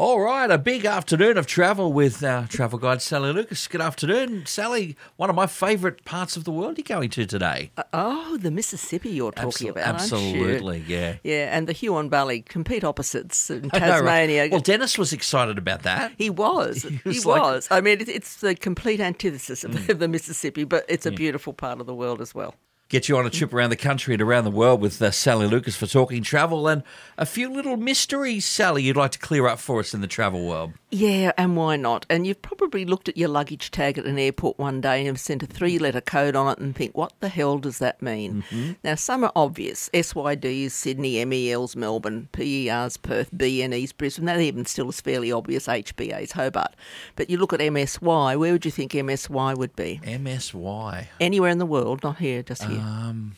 All 0.00 0.18
right, 0.18 0.50
a 0.50 0.56
big 0.56 0.86
afternoon 0.86 1.36
of 1.36 1.46
travel 1.46 1.92
with 1.92 2.24
our 2.24 2.46
travel 2.46 2.78
guide 2.78 3.02
Sally 3.02 3.34
Lucas. 3.34 3.68
Good 3.68 3.82
afternoon, 3.82 4.46
Sally. 4.46 4.96
One 5.16 5.28
of 5.28 5.36
my 5.36 5.46
favourite 5.46 6.06
parts 6.06 6.38
of 6.38 6.44
the 6.44 6.50
world 6.50 6.78
you're 6.78 6.84
going 6.86 7.10
to 7.10 7.26
today. 7.26 7.70
Oh, 7.92 8.38
the 8.38 8.50
Mississippi 8.50 9.10
you're 9.10 9.30
talking 9.30 9.68
Absol- 9.68 9.70
about, 9.72 9.86
aren't 10.00 10.10
you? 10.10 10.16
absolutely, 10.16 10.84
yeah. 10.88 11.16
Yeah, 11.22 11.54
and 11.54 11.66
the 11.68 11.74
Huon 11.74 12.08
Valley, 12.08 12.40
complete 12.40 12.82
opposites 12.82 13.50
in 13.50 13.68
I 13.74 13.78
know, 13.78 13.86
right? 13.88 13.96
Tasmania. 13.98 14.48
Well, 14.50 14.60
Dennis 14.60 14.96
was 14.96 15.12
excited 15.12 15.58
about 15.58 15.82
that. 15.82 16.12
he 16.16 16.30
was. 16.30 16.82
He 17.04 17.08
was 17.18 17.26
was. 17.26 17.70
like- 17.70 17.78
I 17.78 17.82
mean, 17.82 17.98
it's 18.00 18.36
the 18.36 18.54
complete 18.54 19.00
antithesis 19.00 19.64
of 19.64 19.72
Mm. 19.72 19.98
the 19.98 20.08
Mississippi, 20.08 20.64
but 20.64 20.86
it's 20.88 21.04
a 21.04 21.10
beautiful 21.12 21.52
part 21.52 21.78
of 21.78 21.86
the 21.86 21.94
world 21.94 22.22
as 22.22 22.34
well. 22.34 22.54
Get 22.90 23.08
you 23.08 23.16
on 23.16 23.24
a 23.24 23.30
trip 23.30 23.54
around 23.54 23.70
the 23.70 23.76
country 23.76 24.14
and 24.14 24.20
around 24.20 24.42
the 24.42 24.50
world 24.50 24.80
with 24.80 25.00
uh, 25.00 25.12
Sally 25.12 25.46
Lucas 25.46 25.76
for 25.76 25.86
talking 25.86 26.24
travel 26.24 26.66
and 26.66 26.82
a 27.16 27.24
few 27.24 27.48
little 27.48 27.76
mysteries, 27.76 28.44
Sally, 28.44 28.82
you'd 28.82 28.96
like 28.96 29.12
to 29.12 29.18
clear 29.20 29.46
up 29.46 29.60
for 29.60 29.78
us 29.78 29.94
in 29.94 30.00
the 30.00 30.08
travel 30.08 30.44
world. 30.44 30.72
Yeah, 30.92 31.30
and 31.38 31.56
why 31.56 31.76
not? 31.76 32.04
And 32.10 32.26
you've 32.26 32.42
probably 32.42 32.84
looked 32.84 33.08
at 33.08 33.16
your 33.16 33.28
luggage 33.28 33.70
tag 33.70 33.96
at 33.96 34.06
an 34.06 34.18
airport 34.18 34.58
one 34.58 34.80
day 34.80 34.98
and 34.98 35.06
have 35.06 35.20
sent 35.20 35.42
a 35.42 35.46
three 35.46 35.78
letter 35.78 36.00
code 36.00 36.34
on 36.34 36.50
it 36.52 36.58
and 36.58 36.74
think, 36.74 36.96
what 36.96 37.12
the 37.20 37.28
hell 37.28 37.58
does 37.58 37.78
that 37.78 38.02
mean? 38.02 38.42
Mm-hmm. 38.50 38.72
Now, 38.82 38.96
some 38.96 39.22
are 39.22 39.30
obvious. 39.36 39.88
SYD 39.94 40.64
is 40.64 40.74
Sydney, 40.74 41.24
MEL's 41.24 41.76
Melbourne, 41.76 42.28
PER's 42.32 42.96
Perth, 42.96 43.30
BNE's 43.30 43.92
Brisbane. 43.92 44.26
That 44.26 44.40
even 44.40 44.66
still 44.66 44.88
is 44.88 45.00
fairly 45.00 45.30
obvious, 45.30 45.68
HBA's 45.68 46.32
Hobart. 46.32 46.74
But 47.14 47.30
you 47.30 47.38
look 47.38 47.52
at 47.52 47.60
MSY, 47.60 48.36
where 48.36 48.52
would 48.52 48.64
you 48.64 48.72
think 48.72 48.90
MSY 48.92 49.56
would 49.56 49.76
be? 49.76 50.00
MSY. 50.02 51.06
Anywhere 51.20 51.50
in 51.50 51.58
the 51.58 51.66
world, 51.66 52.02
not 52.02 52.18
here, 52.18 52.42
just 52.42 52.64
here. 52.64 52.80
Um, 52.80 53.36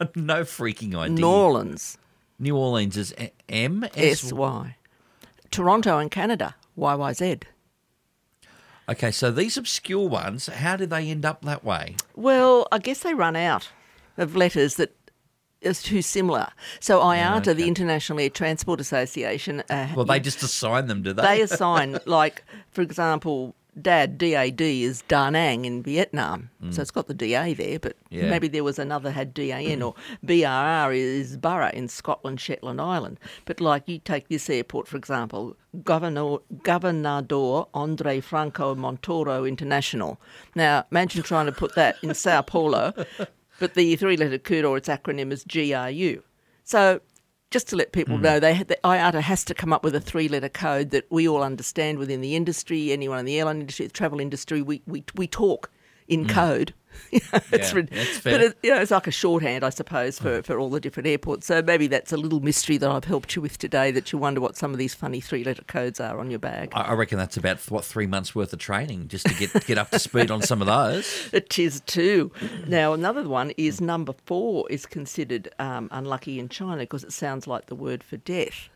no 0.14 0.42
freaking 0.42 0.94
idea. 0.94 1.16
New 1.16 1.26
Orleans, 1.26 1.96
New 2.38 2.54
Orleans 2.56 2.98
is 2.98 3.14
A- 3.18 3.32
M 3.48 3.84
S. 3.96 4.20
SY. 4.20 4.74
Toronto 5.50 5.98
and 5.98 6.10
Canada, 6.10 6.54
YYZ. 6.78 7.42
Okay, 8.88 9.10
so 9.10 9.30
these 9.30 9.56
obscure 9.56 10.08
ones, 10.08 10.46
how 10.46 10.76
did 10.76 10.90
they 10.90 11.10
end 11.10 11.24
up 11.26 11.42
that 11.42 11.62
way? 11.62 11.96
Well, 12.16 12.66
I 12.72 12.78
guess 12.78 13.00
they 13.00 13.12
run 13.12 13.36
out 13.36 13.68
of 14.16 14.34
letters 14.34 14.76
that 14.76 14.94
is 15.60 15.82
too 15.82 16.00
similar. 16.00 16.48
So 16.80 17.00
IATA, 17.00 17.54
the 17.54 17.66
International 17.68 18.20
Air 18.20 18.30
Transport 18.30 18.80
Association, 18.80 19.62
uh, 19.68 19.88
Well, 19.94 20.04
they 20.06 20.20
just 20.20 20.42
assign 20.42 20.86
them, 20.86 21.02
do 21.02 21.12
they? 21.12 21.22
they 21.22 21.42
assign, 21.42 21.98
like, 22.06 22.44
for 22.70 22.80
example, 22.80 23.54
DAD, 23.82 24.18
DAD 24.18 24.60
is 24.60 25.02
Da 25.08 25.30
Nang 25.30 25.64
in 25.64 25.82
Vietnam. 25.82 26.50
So 26.60 26.66
mm. 26.66 26.78
it's 26.78 26.90
got 26.90 27.06
the 27.06 27.14
DA 27.14 27.54
there, 27.54 27.78
but 27.78 27.96
Yeah. 28.10 28.28
maybe 28.28 28.48
there 28.48 28.64
was 28.64 28.78
another 28.78 29.10
had 29.10 29.34
DAN, 29.34 29.82
or 29.82 29.94
mm. 29.94 29.98
BRR 30.26 30.92
is 30.92 31.36
Borough 31.36 31.70
in 31.72 31.88
Scotland, 31.88 32.40
Shetland 32.40 32.80
Island. 32.80 33.18
But 33.44 33.60
like 33.60 33.88
you 33.88 33.98
take 33.98 34.28
this 34.28 34.50
airport, 34.50 34.88
for 34.88 34.96
example, 34.96 35.56
Governor, 35.84 36.38
Governador 36.62 37.68
Andre 37.74 38.20
Franco 38.20 38.74
Montoro 38.74 39.46
International. 39.46 40.20
Now, 40.54 40.84
imagine 40.90 41.22
trying 41.22 41.46
to 41.46 41.52
put 41.52 41.74
that 41.74 41.96
in 42.02 42.14
Sao 42.14 42.42
Paulo, 42.42 42.92
but 43.60 43.74
the 43.74 43.96
three 43.96 44.16
letter 44.16 44.38
code 44.38 44.64
or 44.64 44.76
its 44.76 44.88
acronym 44.88 45.32
is 45.32 45.44
GRU. 45.44 46.22
So 46.64 47.00
just 47.50 47.68
to 47.68 47.76
let 47.76 47.92
people 47.92 48.16
hmm. 48.16 48.22
know, 48.22 48.40
they 48.40 48.62
the 48.62 48.78
IATA 48.84 49.20
has 49.20 49.44
to 49.46 49.54
come 49.54 49.72
up 49.72 49.82
with 49.82 49.94
a 49.94 50.00
three-letter 50.00 50.48
code 50.48 50.90
that 50.90 51.06
we 51.10 51.28
all 51.28 51.42
understand 51.42 51.98
within 51.98 52.20
the 52.20 52.36
industry. 52.36 52.92
Anyone 52.92 53.18
in 53.20 53.24
the 53.24 53.38
airline 53.38 53.60
industry, 53.60 53.86
the 53.86 53.92
travel 53.92 54.20
industry, 54.20 54.62
we 54.62 54.82
we, 54.86 55.04
we 55.14 55.26
talk 55.26 55.70
in 56.06 56.24
hmm. 56.24 56.30
code. 56.30 56.74
it's 57.12 57.72
Yeah, 57.72 57.82
fair. 58.20 58.32
but 58.32 58.40
it, 58.40 58.58
you 58.62 58.70
know, 58.70 58.80
it's 58.80 58.90
like 58.90 59.06
a 59.06 59.10
shorthand, 59.10 59.64
I 59.64 59.70
suppose, 59.70 60.18
for, 60.18 60.42
for 60.42 60.58
all 60.58 60.70
the 60.70 60.80
different 60.80 61.06
airports. 61.06 61.46
So 61.46 61.62
maybe 61.62 61.86
that's 61.86 62.12
a 62.12 62.16
little 62.16 62.40
mystery 62.40 62.76
that 62.78 62.90
I've 62.90 63.04
helped 63.04 63.34
you 63.36 63.42
with 63.42 63.58
today. 63.58 63.90
That 63.90 64.12
you 64.12 64.18
wonder 64.18 64.40
what 64.40 64.56
some 64.56 64.72
of 64.72 64.78
these 64.78 64.94
funny 64.94 65.20
three-letter 65.20 65.64
codes 65.64 66.00
are 66.00 66.18
on 66.18 66.30
your 66.30 66.38
bag. 66.38 66.70
I 66.74 66.82
I 66.82 66.92
reckon 66.94 67.18
that's 67.18 67.36
about 67.36 67.58
what 67.70 67.84
three 67.84 68.06
months 68.06 68.34
worth 68.34 68.52
of 68.52 68.58
training 68.58 69.08
just 69.08 69.26
to 69.26 69.34
get 69.34 69.66
get 69.66 69.78
up 69.78 69.90
to 69.90 69.98
speed 69.98 70.30
on 70.30 70.42
some 70.42 70.60
of 70.60 70.66
those. 70.66 71.28
It 71.32 71.58
is 71.58 71.80
too. 71.86 72.32
Now, 72.66 72.92
another 72.92 73.28
one 73.28 73.52
is 73.56 73.80
number 73.80 74.14
four 74.26 74.66
is 74.70 74.86
considered 74.86 75.48
um, 75.58 75.88
unlucky 75.92 76.38
in 76.38 76.48
China 76.48 76.78
because 76.78 77.04
it 77.04 77.12
sounds 77.12 77.46
like 77.46 77.66
the 77.66 77.74
word 77.74 78.02
for 78.02 78.16
death. 78.16 78.68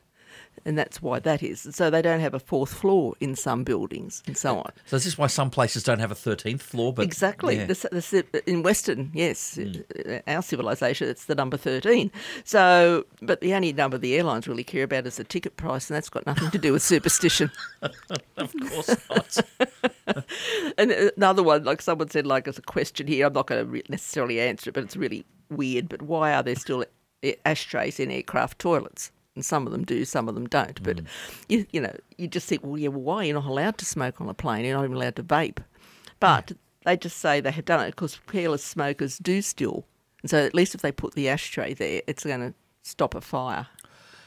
And 0.64 0.78
that's 0.78 1.02
why 1.02 1.18
that 1.20 1.42
is. 1.42 1.66
So 1.72 1.90
they 1.90 2.02
don't 2.02 2.20
have 2.20 2.34
a 2.34 2.38
fourth 2.38 2.72
floor 2.72 3.14
in 3.20 3.34
some 3.34 3.64
buildings 3.64 4.22
and 4.26 4.36
so 4.36 4.58
on. 4.58 4.70
So 4.86 4.96
this 4.96 5.06
is 5.06 5.18
why 5.18 5.26
some 5.26 5.50
places 5.50 5.82
don't 5.82 5.98
have 5.98 6.12
a 6.12 6.14
thirteenth 6.14 6.62
floor? 6.62 6.92
But 6.92 7.04
Exactly. 7.04 7.56
yeah. 7.56 7.66
This, 7.66 7.84
this, 7.90 8.12
in 8.46 8.62
Western, 8.62 9.10
yes, 9.12 9.58
uh, 9.58 10.20
our 10.26 10.42
civilization, 10.42 11.08
it's 11.08 11.24
the 11.24 11.34
number 11.34 11.56
13. 11.56 12.10
So, 12.44 13.04
but 13.20 13.40
the 13.40 13.54
only 13.54 13.72
number 13.72 13.98
the 13.98 14.14
airlines 14.16 14.46
really 14.46 14.64
care 14.64 14.84
about 14.84 15.06
is 15.06 15.16
the 15.16 15.24
ticket 15.24 15.56
price, 15.56 15.90
and 15.90 15.96
that's 15.96 16.08
got 16.08 16.26
nothing 16.26 16.50
to 16.50 16.58
do 16.58 16.72
with 16.72 16.82
superstition. 16.82 17.50
of 18.36 18.54
course 18.70 18.96
not. 19.10 19.38
And 20.78 20.90
another 20.90 21.42
one, 21.42 21.64
like 21.64 21.80
someone 21.82 22.08
said, 22.10 22.26
like 22.26 22.46
as 22.48 22.58
a 22.58 22.62
question 22.62 23.06
here, 23.06 23.26
I'm 23.26 23.32
not 23.32 23.46
going 23.46 23.70
to 23.70 23.82
necessarily 23.90 24.40
answer 24.40 24.70
it, 24.70 24.74
but 24.74 24.84
it's 24.84 24.96
really 24.96 25.24
weird. 25.50 25.88
But 25.88 26.02
why 26.02 26.32
are 26.34 26.42
there 26.42 26.54
still 26.56 26.84
ashtrays 27.44 27.98
in 28.00 28.10
aircraft 28.10 28.58
toilets? 28.58 29.10
And 29.34 29.44
some 29.44 29.66
of 29.66 29.72
them 29.72 29.84
do, 29.84 30.04
some 30.04 30.28
of 30.28 30.34
them 30.34 30.46
don't. 30.46 30.82
But 30.82 30.98
mm. 30.98 31.06
you, 31.48 31.66
you 31.72 31.80
know, 31.80 31.96
you 32.18 32.28
just 32.28 32.48
think, 32.48 32.62
well, 32.62 32.76
yeah, 32.76 32.88
well, 32.88 33.00
why 33.00 33.24
you're 33.24 33.34
not 33.34 33.46
allowed 33.46 33.78
to 33.78 33.84
smoke 33.86 34.20
on 34.20 34.28
a 34.28 34.34
plane? 34.34 34.64
You're 34.64 34.76
not 34.76 34.84
even 34.84 34.96
allowed 34.96 35.16
to 35.16 35.22
vape. 35.22 35.58
But 36.20 36.52
they 36.84 36.96
just 36.96 37.18
say 37.18 37.40
they 37.40 37.50
have 37.50 37.64
done 37.64 37.80
it 37.80 37.92
because 37.92 38.20
careless 38.26 38.64
smokers 38.64 39.18
do 39.18 39.40
still. 39.40 39.86
And 40.22 40.30
so 40.30 40.38
at 40.38 40.54
least 40.54 40.74
if 40.74 40.82
they 40.82 40.92
put 40.92 41.14
the 41.14 41.28
ashtray 41.28 41.74
there, 41.74 42.02
it's 42.06 42.24
going 42.24 42.40
to 42.40 42.54
stop 42.82 43.14
a 43.14 43.20
fire. 43.20 43.66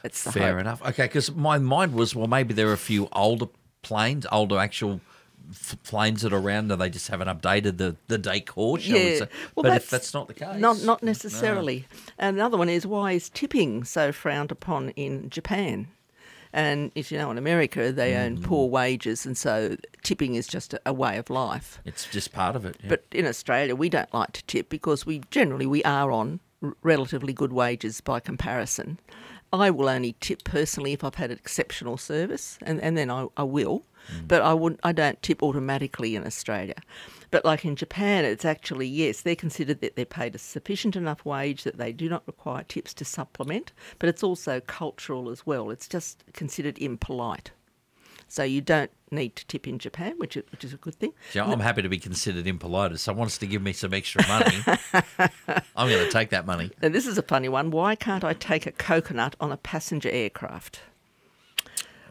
It's 0.03 0.23
the 0.23 0.31
Fair 0.31 0.53
hope. 0.53 0.61
enough. 0.61 0.81
Okay, 0.85 1.05
because 1.05 1.33
my 1.33 1.57
mind 1.57 1.93
was 1.93 2.15
well, 2.15 2.27
maybe 2.27 2.53
there 2.53 2.69
are 2.69 2.73
a 2.73 2.77
few 2.77 3.07
older 3.11 3.47
planes, 3.81 4.25
older 4.31 4.59
actual 4.59 5.01
f- 5.51 5.75
that 6.21 6.33
are 6.33 6.37
around, 6.37 6.71
and 6.71 6.81
they 6.81 6.89
just 6.89 7.07
haven't 7.09 7.27
updated 7.27 7.77
the 7.77 7.95
the 8.07 8.17
decor. 8.17 8.79
Shall 8.79 8.95
we 8.97 9.11
Yeah. 9.13 9.19
say? 9.19 9.27
Well, 9.55 9.63
but 9.63 9.67
if 9.77 9.89
that's 9.89 9.89
that's 9.89 10.13
not 10.13 10.27
the 10.27 10.33
case, 10.33 10.59
Not 10.59 10.81
not 10.83 11.03
necessarily. 11.03 11.85
And 12.17 12.37
another 12.37 12.57
one 12.57 12.69
is 12.69 12.85
why 12.87 13.13
is 13.13 13.29
tipping 13.29 13.83
so 13.83 14.11
frowned 14.11 14.51
upon 14.51 14.89
in 14.91 15.29
Japan? 15.29 15.87
And 16.53 16.91
if 16.95 17.11
you 17.11 17.17
know, 17.17 17.31
in 17.31 17.37
America, 17.37 17.91
they 17.91 18.15
earn 18.15 18.37
Mm. 18.37 18.43
poor 18.43 18.69
wages, 18.69 19.25
and 19.25 19.37
so 19.37 19.75
tipping 20.03 20.35
is 20.35 20.47
just 20.47 20.73
a, 20.73 20.79
a 20.85 20.93
way 20.93 21.17
of 21.17 21.29
life. 21.29 21.79
it's 21.83 22.05
just 22.09 22.31
part 22.31 22.55
of 22.55 22.63
it. 22.65 22.77
yeah. 22.81 22.89
But 22.89 23.03
in 23.11 23.25
Australia, 23.25 23.75
we 23.75 23.89
don't 23.89 24.13
like 24.13 24.31
to 24.33 24.43
tip 24.45 24.69
because 24.69 25.05
we 25.05 25.21
generally 25.31 25.65
we 25.65 25.83
are 25.83 26.11
on 26.11 26.39
r- 26.63 26.73
relatively 26.81 27.33
good 27.33 27.51
wages 27.51 27.99
by 27.99 28.21
comparison. 28.21 28.99
I 29.61 29.69
will 29.71 29.89
only 29.89 30.15
tip 30.19 30.43
personally 30.43 30.93
if 30.93 31.03
I've 31.03 31.15
had 31.15 31.31
exceptional 31.31 31.97
service, 31.97 32.57
and, 32.61 32.81
and 32.81 32.97
then 32.97 33.09
I, 33.09 33.27
I 33.37 33.43
will. 33.43 33.83
Mm. 34.11 34.27
But 34.27 34.41
I 34.41 34.53
would 34.53 34.79
I 34.83 34.91
don't 34.91 35.21
tip 35.21 35.41
automatically 35.41 36.15
in 36.15 36.25
Australia. 36.25 36.75
But 37.31 37.43
like 37.43 37.65
in 37.65 37.75
Japan, 37.75 38.23
it's 38.23 38.45
actually 38.45 38.87
yes, 38.87 39.21
they're 39.21 39.35
considered 39.35 39.81
that 39.81 39.95
they're 39.95 40.05
paid 40.05 40.35
a 40.35 40.37
sufficient 40.37 40.95
enough 40.95 41.25
wage 41.25 41.63
that 41.63 41.77
they 41.77 41.91
do 41.91 42.07
not 42.07 42.23
require 42.27 42.63
tips 42.63 42.93
to 42.95 43.05
supplement. 43.05 43.71
But 43.99 44.09
it's 44.09 44.23
also 44.23 44.59
cultural 44.61 45.29
as 45.29 45.45
well. 45.45 45.71
It's 45.71 45.87
just 45.87 46.23
considered 46.33 46.77
impolite. 46.77 47.51
So 48.27 48.43
you 48.43 48.61
don't 48.61 48.91
need 49.11 49.35
to 49.35 49.45
tip 49.47 49.67
in 49.67 49.79
Japan, 49.79 50.15
which 50.17 50.35
is, 50.35 50.43
which 50.51 50.63
is 50.63 50.73
a 50.73 50.77
good 50.77 50.95
thing. 50.95 51.13
Yeah, 51.33 51.45
I'm 51.45 51.59
happy 51.59 51.81
to 51.81 51.89
be 51.89 51.99
considered 51.99 52.47
impolite. 52.47 52.91
If 52.91 52.99
someone 52.99 53.21
wants 53.21 53.37
to 53.39 53.47
give 53.47 53.61
me 53.61 53.73
some 53.73 53.93
extra 53.93 54.25
money, 54.27 54.57
I'm 55.75 55.89
going 55.89 56.05
to 56.05 56.11
take 56.11 56.29
that 56.29 56.45
money. 56.45 56.71
Now, 56.81 56.89
this 56.89 57.07
is 57.07 57.17
a 57.17 57.23
funny 57.23 57.49
one. 57.49 57.71
Why 57.71 57.95
can't 57.95 58.23
I 58.23 58.33
take 58.33 58.65
a 58.65 58.71
coconut 58.71 59.35
on 59.39 59.51
a 59.51 59.57
passenger 59.57 60.09
aircraft? 60.09 60.81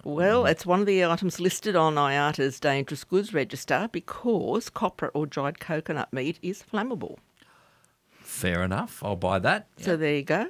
Well, 0.04 0.42
hmm. 0.42 0.48
it's 0.48 0.66
one 0.66 0.80
of 0.80 0.86
the 0.86 1.04
items 1.04 1.40
listed 1.40 1.76
on 1.76 1.94
IATA's 1.94 2.60
dangerous 2.60 3.04
goods 3.04 3.32
register 3.32 3.88
because 3.90 4.68
copra 4.70 5.10
or 5.14 5.26
dried 5.26 5.60
coconut 5.60 6.12
meat 6.12 6.38
is 6.42 6.62
flammable. 6.62 7.16
Fair 8.10 8.62
enough. 8.62 9.02
I'll 9.02 9.16
buy 9.16 9.38
that. 9.38 9.68
So 9.78 9.96
there 9.96 10.14
you 10.16 10.22
go. 10.22 10.48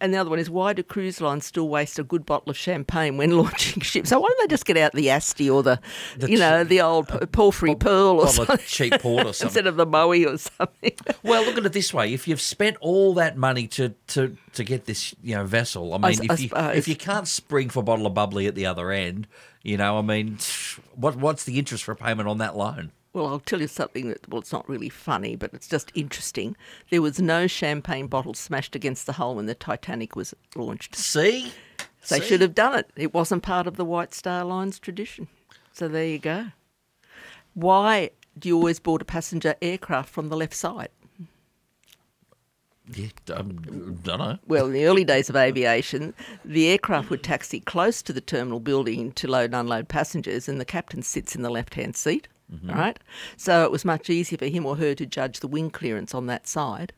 And 0.00 0.14
the 0.14 0.18
other 0.18 0.30
one 0.30 0.38
is 0.38 0.48
why 0.48 0.72
do 0.72 0.82
cruise 0.82 1.20
lines 1.20 1.44
still 1.46 1.68
waste 1.68 1.98
a 1.98 2.04
good 2.04 2.24
bottle 2.24 2.50
of 2.50 2.56
champagne 2.56 3.16
when 3.16 3.30
launching 3.36 3.82
ships? 3.82 4.08
So 4.10 4.20
why 4.20 4.28
don't 4.28 4.38
they 4.48 4.52
just 4.52 4.64
get 4.64 4.76
out 4.76 4.92
the 4.92 5.10
Asti 5.10 5.48
or 5.50 5.62
the, 5.62 5.80
The 6.18 6.30
you 6.30 6.38
know, 6.38 6.64
the 6.64 6.80
old 6.80 7.08
p- 7.08 7.14
uh, 7.14 7.26
Porphyry 7.26 7.74
Pearl 7.74 8.20
or 8.20 8.28
something 8.28 8.58
cheap 8.66 8.94
port 9.00 9.26
or 9.26 9.32
something. 9.34 9.48
instead 9.48 9.66
of 9.66 9.76
the 9.76 9.86
Moe 9.86 10.10
or 10.12 10.38
something? 10.38 10.92
Well, 11.22 11.44
look 11.44 11.58
at 11.58 11.66
it 11.66 11.72
this 11.72 11.92
way: 11.92 12.12
if 12.14 12.26
you've 12.26 12.40
spent 12.40 12.76
all 12.80 13.14
that 13.14 13.36
money 13.36 13.66
to 13.68 13.90
to, 14.08 14.36
to 14.54 14.64
get 14.64 14.86
this, 14.86 15.14
you 15.22 15.34
know, 15.34 15.44
vessel, 15.44 15.92
I 15.94 15.98
mean, 15.98 16.04
I 16.30 16.34
if 16.34 16.40
you 16.40 16.48
suppose. 16.48 16.76
if 16.76 16.88
you 16.88 16.96
can't 16.96 17.28
spring 17.28 17.68
for 17.68 17.80
a 17.80 17.82
bottle 17.82 18.06
of 18.06 18.14
bubbly 18.14 18.46
at 18.46 18.54
the 18.54 18.66
other 18.66 18.90
end, 18.90 19.26
you 19.62 19.76
know, 19.76 19.98
I 19.98 20.02
mean, 20.02 20.38
what 20.94 21.16
what's 21.16 21.44
the 21.44 21.58
interest 21.58 21.86
repayment 21.88 22.28
on 22.28 22.38
that 22.38 22.56
loan? 22.56 22.92
Well, 23.12 23.26
I'll 23.26 23.40
tell 23.40 23.60
you 23.60 23.66
something 23.66 24.08
that, 24.08 24.28
well, 24.28 24.40
it's 24.40 24.52
not 24.52 24.68
really 24.68 24.88
funny, 24.88 25.34
but 25.34 25.52
it's 25.52 25.66
just 25.66 25.90
interesting. 25.96 26.56
There 26.90 27.02
was 27.02 27.20
no 27.20 27.46
champagne 27.48 28.06
bottle 28.06 28.34
smashed 28.34 28.76
against 28.76 29.06
the 29.06 29.14
hull 29.14 29.34
when 29.34 29.46
the 29.46 29.54
Titanic 29.54 30.14
was 30.14 30.32
launched. 30.54 30.94
See, 30.94 31.52
They 32.08 32.20
See? 32.20 32.26
should 32.26 32.40
have 32.40 32.54
done 32.54 32.78
it. 32.78 32.90
It 32.96 33.12
wasn't 33.12 33.42
part 33.42 33.66
of 33.66 33.76
the 33.76 33.84
White 33.84 34.14
Star 34.14 34.44
Line's 34.44 34.78
tradition. 34.78 35.26
So 35.72 35.88
there 35.88 36.06
you 36.06 36.18
go. 36.18 36.46
Why 37.54 38.10
do 38.38 38.48
you 38.48 38.56
always 38.56 38.78
board 38.78 39.02
a 39.02 39.04
passenger 39.04 39.56
aircraft 39.60 40.08
from 40.08 40.28
the 40.28 40.36
left 40.36 40.54
side? 40.54 40.90
Yeah, 42.94 43.08
um, 43.34 43.98
don't 44.02 44.18
know. 44.18 44.38
Well, 44.46 44.66
in 44.66 44.72
the 44.72 44.84
early 44.86 45.04
days 45.04 45.28
of 45.28 45.36
aviation, 45.36 46.14
the 46.44 46.68
aircraft 46.68 47.10
would 47.10 47.22
taxi 47.22 47.60
close 47.60 48.02
to 48.02 48.12
the 48.12 48.20
terminal 48.20 48.58
building 48.60 49.12
to 49.12 49.28
load 49.28 49.46
and 49.46 49.54
unload 49.56 49.88
passengers, 49.88 50.48
and 50.48 50.60
the 50.60 50.64
captain 50.64 51.02
sits 51.02 51.36
in 51.36 51.42
the 51.42 51.50
left 51.50 51.74
hand 51.74 51.94
seat, 51.96 52.26
Mm-hmm. 52.52 52.70
right? 52.70 52.98
So 53.36 53.64
it 53.64 53.70
was 53.70 53.84
much 53.84 54.10
easier 54.10 54.38
for 54.38 54.46
him 54.46 54.66
or 54.66 54.76
her 54.76 54.94
to 54.94 55.06
judge 55.06 55.40
the 55.40 55.48
wing 55.48 55.70
clearance 55.70 56.14
on 56.14 56.26
that 56.26 56.46
side. 56.46 56.92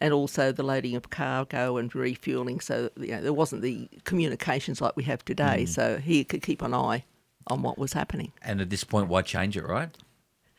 And 0.00 0.12
also 0.12 0.52
the 0.52 0.62
loading 0.62 0.96
of 0.96 1.08
cargo 1.10 1.76
and 1.76 1.94
refueling, 1.94 2.60
so 2.60 2.90
you 2.96 3.12
know, 3.12 3.22
there 3.22 3.32
wasn't 3.32 3.62
the 3.62 3.88
communications 4.04 4.80
like 4.80 4.96
we 4.96 5.04
have 5.04 5.24
today. 5.24 5.62
Mm. 5.62 5.68
So 5.68 5.98
he 5.98 6.24
could 6.24 6.42
keep 6.42 6.60
an 6.62 6.74
eye 6.74 7.04
on 7.46 7.62
what 7.62 7.78
was 7.78 7.92
happening. 7.92 8.32
And 8.42 8.60
at 8.60 8.70
this 8.70 8.84
point, 8.84 9.08
why 9.08 9.22
change 9.22 9.56
it, 9.56 9.64
right? 9.64 9.96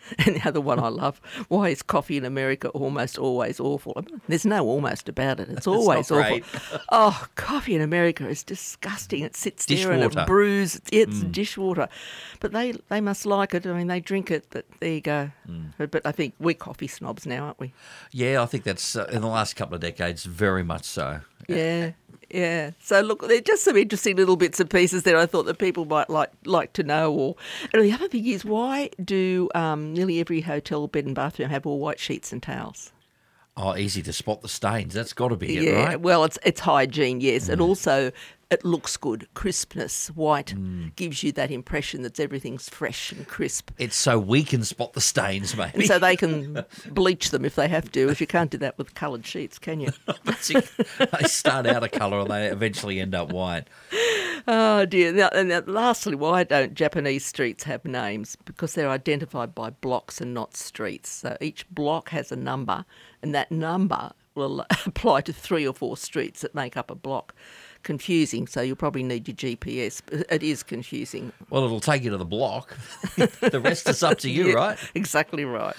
And 0.25 0.36
the 0.36 0.48
other 0.48 0.62
one 0.62 0.80
I 0.80 0.88
love, 0.88 1.19
why 1.48 1.69
is 1.69 1.81
coffee 1.81 2.18
in 2.18 2.25
America 2.25 2.69
almost 2.69 3.18
always 3.18 3.60
awful? 3.60 4.04
There's 4.28 4.46
no 4.46 4.66
almost 4.66 5.10
about 5.10 5.40
it. 5.40 5.50
It's 5.50 5.68
always 5.75 6.12
not 6.12 6.31
awful. 6.31 6.80
Oh, 6.92 7.28
coffee 7.36 7.75
in 7.75 7.81
America 7.81 8.28
is 8.28 8.44
disgusting. 8.44 9.24
It 9.24 9.36
sits 9.36 9.66
there 9.66 9.92
and 9.92 10.04
it 10.04 10.25
brews. 10.25 10.80
It's 10.92 11.22
dishwater. 11.24 11.88
But 12.40 12.52
they, 12.52 12.74
they 12.90 13.02
must 13.02 13.25
like 13.25 13.54
it. 13.54 13.66
I 13.66 13.74
mean, 13.74 13.88
they 13.88 14.00
drink 14.00 14.31
it, 14.31 14.48
but 14.50 14.66
there 14.80 14.94
you 14.94 15.02
go. 15.02 15.31
But, 15.78 15.92
but 15.92 16.06
I 16.06 16.12
think 16.12 16.36
we're 16.40 16.54
coffee 16.54 16.88
snobs 16.88 17.25
now, 17.25 17.46
aren't 17.46 17.60
we? 17.60 17.74
Yeah, 18.12 18.42
I 18.42 18.46
think 18.46 18.63
that's 18.63 18.96
uh, 18.96 19.06
in 19.12 19.22
the 19.22 19.28
last 19.28 19.56
couple 19.56 19.75
of 19.75 19.81
decades, 19.81 20.25
very 20.25 20.63
much 20.63 20.86
so. 20.86 21.22
Yeah, 21.48 21.92
yeah. 22.30 22.72
So 22.80 23.01
look, 23.01 23.27
they're 23.27 23.42
just 23.42 23.63
some 23.63 23.77
interesting 23.77 24.16
little 24.16 24.36
bits 24.36 24.60
and 24.60 24.69
pieces 24.69 25.04
there. 25.04 25.18
I 25.18 25.25
thought 25.25 25.45
that 25.45 25.57
people 25.57 25.86
might 25.86 26.10
like 26.10 26.31
like 26.45 26.74
to 26.74 26.83
know. 26.83 27.13
Or 27.13 27.36
and 27.74 27.83
the 27.83 27.92
other 27.92 28.07
thing 28.07 28.25
is, 28.25 28.45
why 28.45 28.89
do 29.04 29.50
um, 29.56 29.94
nearly 29.94 30.19
every 30.19 30.42
hotel 30.42 30.88
bed 30.88 31.06
and 31.06 31.16
bathroom 31.16 31.50
have 31.50 31.66
all 31.66 31.80
white 31.80 32.00
sheets 32.00 32.31
and 32.31 32.42
towels? 32.42 32.92
Oh, 33.57 33.75
easy 33.75 34.01
to 34.01 34.12
spot 34.12 34.42
the 34.42 34.50
stains. 34.50 34.94
That's 34.94 35.13
got 35.13 35.30
to 35.30 35.38
be 35.38 35.57
it, 35.57 35.63
yeah, 35.63 35.86
right? 35.86 35.98
Mm. 35.98 36.01
well, 36.01 36.25
it's 36.25 36.38
it's 36.44 36.60
hygiene, 36.60 37.22
yes, 37.22 37.48
and 37.48 37.62
also 37.62 38.12
it 38.52 38.64
looks 38.64 38.96
good. 38.98 39.28
Crispness, 39.34 40.08
white 40.10 40.54
Mm. 40.56 40.96
gives 40.96 41.24
you 41.24 41.32
that 41.34 41.52
impression 41.52 42.04
that 42.04 42.20
everything's 42.20 42.70
fresh 42.70 43.12
and 43.12 43.28
crisp. 43.28 43.72
It's 43.78 43.96
so 43.96 44.20
we 44.20 44.44
can 44.44 44.64
spot 44.64 44.94
the 44.94 45.02
stains, 45.02 45.56
maybe. 45.58 45.72
And 45.76 45.86
so 45.86 45.98
they 46.00 46.16
can 46.16 46.64
bleach 46.92 47.32
them 47.32 47.44
if 47.46 47.56
they 47.56 47.68
have 47.68 47.92
to, 47.94 48.10
if 48.10 48.22
you 48.22 48.28
can't 48.28 48.52
do 48.52 48.58
that 48.60 48.78
with 48.78 48.94
coloured 48.94 49.26
sheets, 49.26 49.58
can 49.58 49.80
you? 49.80 49.90
they 50.48 51.28
start 51.28 51.66
out 51.66 51.84
a 51.84 51.90
colour 51.90 52.20
and 52.20 52.30
they 52.30 52.48
eventually 52.48 53.00
end 53.00 53.16
up 53.16 53.32
white. 53.32 53.68
Oh 54.48 54.86
dear. 54.86 55.12
Now, 55.12 55.30
and 55.34 55.50
now, 55.50 55.64
lastly, 55.66 56.16
why 56.16 56.44
don't 56.44 56.76
Japanese 56.76 57.26
streets 57.26 57.64
have 57.64 57.84
names? 57.86 58.36
Because 58.46 58.74
they're 58.76 58.90
identified 58.90 59.56
by 59.56 59.72
blocks 59.72 60.22
and 60.22 60.34
not 60.34 60.56
streets. 60.56 61.10
So 61.10 61.36
each 61.42 61.68
block 61.70 62.10
has 62.10 62.32
a 62.32 62.36
number, 62.36 62.86
and 63.24 63.34
that 63.34 63.52
number 63.52 64.12
will 64.36 64.66
apply 64.86 65.22
to 65.22 65.34
three 65.34 65.68
or 65.68 65.74
four 65.74 65.98
streets 65.98 66.42
that 66.42 66.54
make 66.54 66.78
up 66.78 66.92
a 66.92 66.96
block. 66.96 67.34
Confusing, 67.84 68.48
so 68.48 68.62
you'll 68.62 68.76
probably 68.76 69.04
need 69.04 69.28
your 69.28 69.36
GPS. 69.36 70.02
It 70.32 70.44
is 70.44 70.64
confusing. 70.64 71.32
Well, 71.50 71.64
it'll 71.64 71.80
take 71.80 72.04
you 72.04 72.10
to 72.12 72.18
the 72.18 72.26
block. 72.26 72.78
the 73.16 73.62
rest 73.64 73.88
is 73.88 74.02
up 74.04 74.18
to 74.20 74.30
you, 74.30 74.48
Yeah, 74.50 74.54
right? 74.54 74.78
Exactly 74.96 75.46
right. 75.46 75.76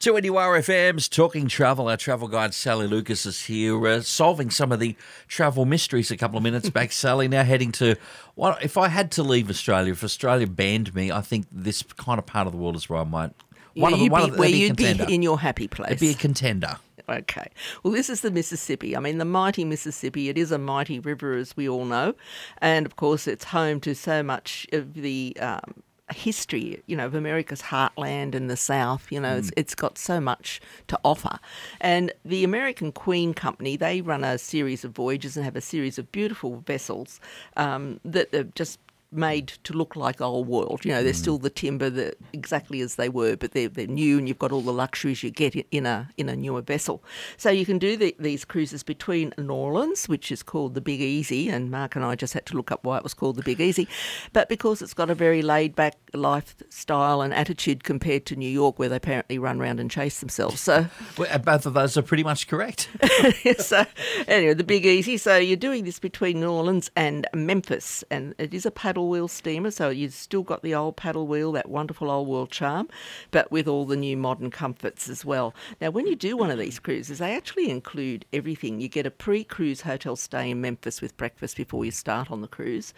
2 0.00 0.12
RFM's 0.12 1.08
Talking 1.08 1.48
Travel. 1.48 1.88
Our 1.88 1.96
travel 1.96 2.28
guide 2.28 2.54
Sally 2.54 2.86
Lucas 2.86 3.26
is 3.26 3.46
here, 3.46 3.84
uh, 3.84 4.00
solving 4.00 4.48
some 4.48 4.70
of 4.70 4.78
the 4.78 4.94
travel 5.26 5.64
mysteries 5.64 6.12
a 6.12 6.16
couple 6.16 6.36
of 6.36 6.44
minutes 6.44 6.70
back. 6.70 6.92
Sally, 6.92 7.26
now 7.26 7.42
heading 7.42 7.72
to 7.72 7.96
what 8.36 8.62
if 8.62 8.78
I 8.78 8.86
had 8.86 9.10
to 9.12 9.24
leave 9.24 9.50
Australia, 9.50 9.90
if 9.92 10.04
Australia 10.04 10.46
banned 10.46 10.94
me, 10.94 11.10
I 11.10 11.20
think 11.20 11.46
this 11.50 11.82
kind 11.82 12.20
of 12.20 12.26
part 12.26 12.46
of 12.46 12.52
the 12.52 12.58
world 12.58 12.76
is 12.76 12.88
where 12.88 13.00
I 13.00 13.04
might. 13.04 13.32
One 13.74 13.92
of 13.92 13.98
the, 13.98 14.08
one 14.08 14.22
be, 14.22 14.28
of 14.28 14.32
the, 14.34 14.38
where 14.38 14.48
it'd 14.48 14.76
be 14.76 14.84
a 14.84 14.88
you'd 14.94 15.06
be 15.08 15.14
in 15.14 15.22
your 15.22 15.40
happy 15.40 15.66
place. 15.66 15.90
It'd 15.90 16.00
be 16.00 16.10
a 16.10 16.14
contender. 16.14 16.76
Okay. 17.08 17.48
Well, 17.82 17.92
this 17.92 18.10
is 18.10 18.20
the 18.20 18.30
Mississippi. 18.30 18.96
I 18.96 19.00
mean, 19.00 19.18
the 19.18 19.24
mighty 19.24 19.64
Mississippi. 19.64 20.28
It 20.28 20.36
is 20.36 20.52
a 20.52 20.58
mighty 20.58 20.98
river, 20.98 21.34
as 21.34 21.56
we 21.56 21.68
all 21.68 21.84
know, 21.84 22.14
and 22.58 22.84
of 22.84 22.96
course, 22.96 23.26
it's 23.26 23.44
home 23.44 23.80
to 23.80 23.94
so 23.94 24.22
much 24.22 24.66
of 24.72 24.94
the. 24.94 25.36
Um, 25.40 25.82
history 26.10 26.82
you 26.86 26.96
know 26.96 27.04
of 27.04 27.14
America's 27.14 27.60
heartland 27.60 28.34
and 28.34 28.48
the 28.48 28.56
south 28.56 29.12
you 29.12 29.20
know 29.20 29.36
it's, 29.36 29.50
it's 29.58 29.74
got 29.74 29.98
so 29.98 30.18
much 30.18 30.58
to 30.86 30.98
offer 31.04 31.38
and 31.82 32.10
the 32.24 32.44
American 32.44 32.92
Queen 32.92 33.34
Company 33.34 33.76
they 33.76 34.00
run 34.00 34.24
a 34.24 34.38
series 34.38 34.84
of 34.86 34.92
voyages 34.92 35.36
and 35.36 35.44
have 35.44 35.54
a 35.54 35.60
series 35.60 35.98
of 35.98 36.10
beautiful 36.10 36.62
vessels 36.66 37.20
um, 37.58 38.00
that 38.06 38.32
are 38.34 38.44
just 38.44 38.78
made 39.10 39.48
to 39.64 39.72
look 39.72 39.96
like 39.96 40.20
old 40.20 40.46
world. 40.46 40.84
You 40.84 40.92
know, 40.92 41.02
they're 41.02 41.12
mm. 41.12 41.16
still 41.16 41.38
the 41.38 41.50
timber 41.50 41.90
that 41.90 42.18
exactly 42.32 42.80
as 42.80 42.96
they 42.96 43.08
were, 43.08 43.36
but 43.36 43.52
they're, 43.52 43.68
they're 43.68 43.86
new, 43.86 44.18
and 44.18 44.28
you've 44.28 44.38
got 44.38 44.52
all 44.52 44.60
the 44.60 44.72
luxuries 44.72 45.22
you 45.22 45.30
get 45.30 45.54
in- 45.70 45.86
a 45.86 46.10
in 46.16 46.28
a 46.28 46.36
newer 46.36 46.62
vessel. 46.62 47.02
So 47.36 47.50
you 47.50 47.64
can 47.64 47.78
do 47.78 47.96
the, 47.96 48.14
these 48.18 48.44
cruises 48.44 48.82
between 48.82 49.32
New 49.38 49.52
Orleans, 49.52 50.08
which 50.08 50.30
is 50.30 50.42
called 50.42 50.74
the 50.74 50.80
Big 50.80 51.00
Easy, 51.00 51.48
and 51.48 51.70
Mark 51.70 51.96
and 51.96 52.04
I 52.04 52.14
just 52.14 52.34
had 52.34 52.46
to 52.46 52.56
look 52.56 52.70
up 52.70 52.84
why 52.84 52.98
it 52.98 53.02
was 53.02 53.14
called 53.14 53.36
the 53.36 53.42
Big 53.42 53.60
Easy, 53.60 53.88
but 54.32 54.48
because 54.48 54.82
it's 54.82 54.94
got 54.94 55.10
a 55.10 55.14
very 55.14 55.42
laid 55.42 55.74
back 55.74 55.96
lifestyle 56.14 57.22
and 57.22 57.32
attitude 57.32 57.84
compared 57.84 58.26
to 58.26 58.36
New 58.36 58.50
York, 58.50 58.78
where 58.78 58.88
they 58.88 58.96
apparently 58.96 59.38
run 59.38 59.60
around 59.60 59.80
and 59.80 59.90
chase 59.90 60.20
themselves. 60.20 60.60
So. 60.60 60.86
Well, 61.16 61.38
both 61.40 61.66
of 61.66 61.74
those 61.74 61.96
are 61.96 62.02
pretty 62.02 62.22
much 62.22 62.46
correct. 62.46 62.88
so 63.58 63.84
anyway, 64.28 64.54
the 64.54 64.64
Big 64.64 64.86
Easy. 64.86 65.16
So 65.16 65.36
you're 65.36 65.56
doing 65.56 65.84
this 65.84 65.98
between 65.98 66.40
New 66.40 66.50
Orleans 66.50 66.90
and 66.94 67.26
Memphis, 67.34 68.04
and 68.10 68.34
it 68.38 68.54
is 68.54 68.64
a 68.64 68.70
paddle 68.70 68.97
wheel 69.06 69.28
steamer. 69.28 69.70
So 69.70 69.90
you've 69.90 70.14
still 70.14 70.42
got 70.42 70.62
the 70.62 70.74
old 70.74 70.96
paddle 70.96 71.26
wheel, 71.26 71.52
that 71.52 71.68
wonderful 71.68 72.10
old 72.10 72.26
world 72.26 72.50
charm, 72.50 72.88
but 73.30 73.52
with 73.52 73.68
all 73.68 73.84
the 73.84 73.96
new 73.96 74.16
modern 74.16 74.50
comforts 74.50 75.08
as 75.08 75.24
well. 75.24 75.54
Now, 75.80 75.90
when 75.90 76.06
you 76.06 76.16
do 76.16 76.36
one 76.36 76.50
of 76.50 76.58
these 76.58 76.78
cruises, 76.78 77.18
they 77.18 77.36
actually 77.36 77.70
include 77.70 78.24
everything. 78.32 78.80
You 78.80 78.88
get 78.88 79.06
a 79.06 79.10
pre-cruise 79.10 79.82
hotel 79.82 80.16
stay 80.16 80.50
in 80.50 80.60
Memphis 80.62 81.02
with 81.02 81.16
breakfast 81.16 81.56
before 81.56 81.84
you 81.84 81.90
start 81.90 82.30
on 82.30 82.40
the 82.40 82.48
cruise. 82.48 82.94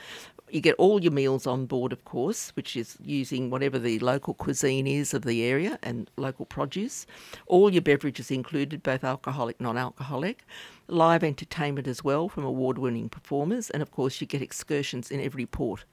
You 0.53 0.61
get 0.61 0.75
all 0.77 1.01
your 1.01 1.13
meals 1.13 1.47
on 1.47 1.67
board, 1.67 1.93
of 1.93 2.05
course, 2.05 2.51
which 2.57 2.77
is 2.77 2.97
using 3.03 3.51
whatever 3.51 3.79
the 3.79 3.99
local 4.01 4.35
cuisine 4.35 4.87
is 4.87 5.15
of 5.15 5.23
the 5.23 5.45
area 5.45 5.79
and 5.83 6.11
local 6.17 6.45
produce. 6.45 7.07
All 7.47 7.71
your 7.71 7.83
beverages 7.83 8.31
included, 8.31 8.83
both 8.83 9.05
alcoholic, 9.05 9.61
non 9.61 9.77
alcoholic. 9.77 10.45
Live 10.89 11.23
entertainment 11.23 11.87
as 11.87 12.03
well 12.03 12.29
from 12.29 12.45
award 12.45 12.79
winning 12.79 13.09
performers. 13.09 13.71
And 13.71 13.83
of 13.83 13.91
course, 13.93 14.21
you 14.21 14.27
get 14.27 14.43
excursions 14.43 15.11
in 15.11 15.21
every 15.21 15.47
port 15.47 15.85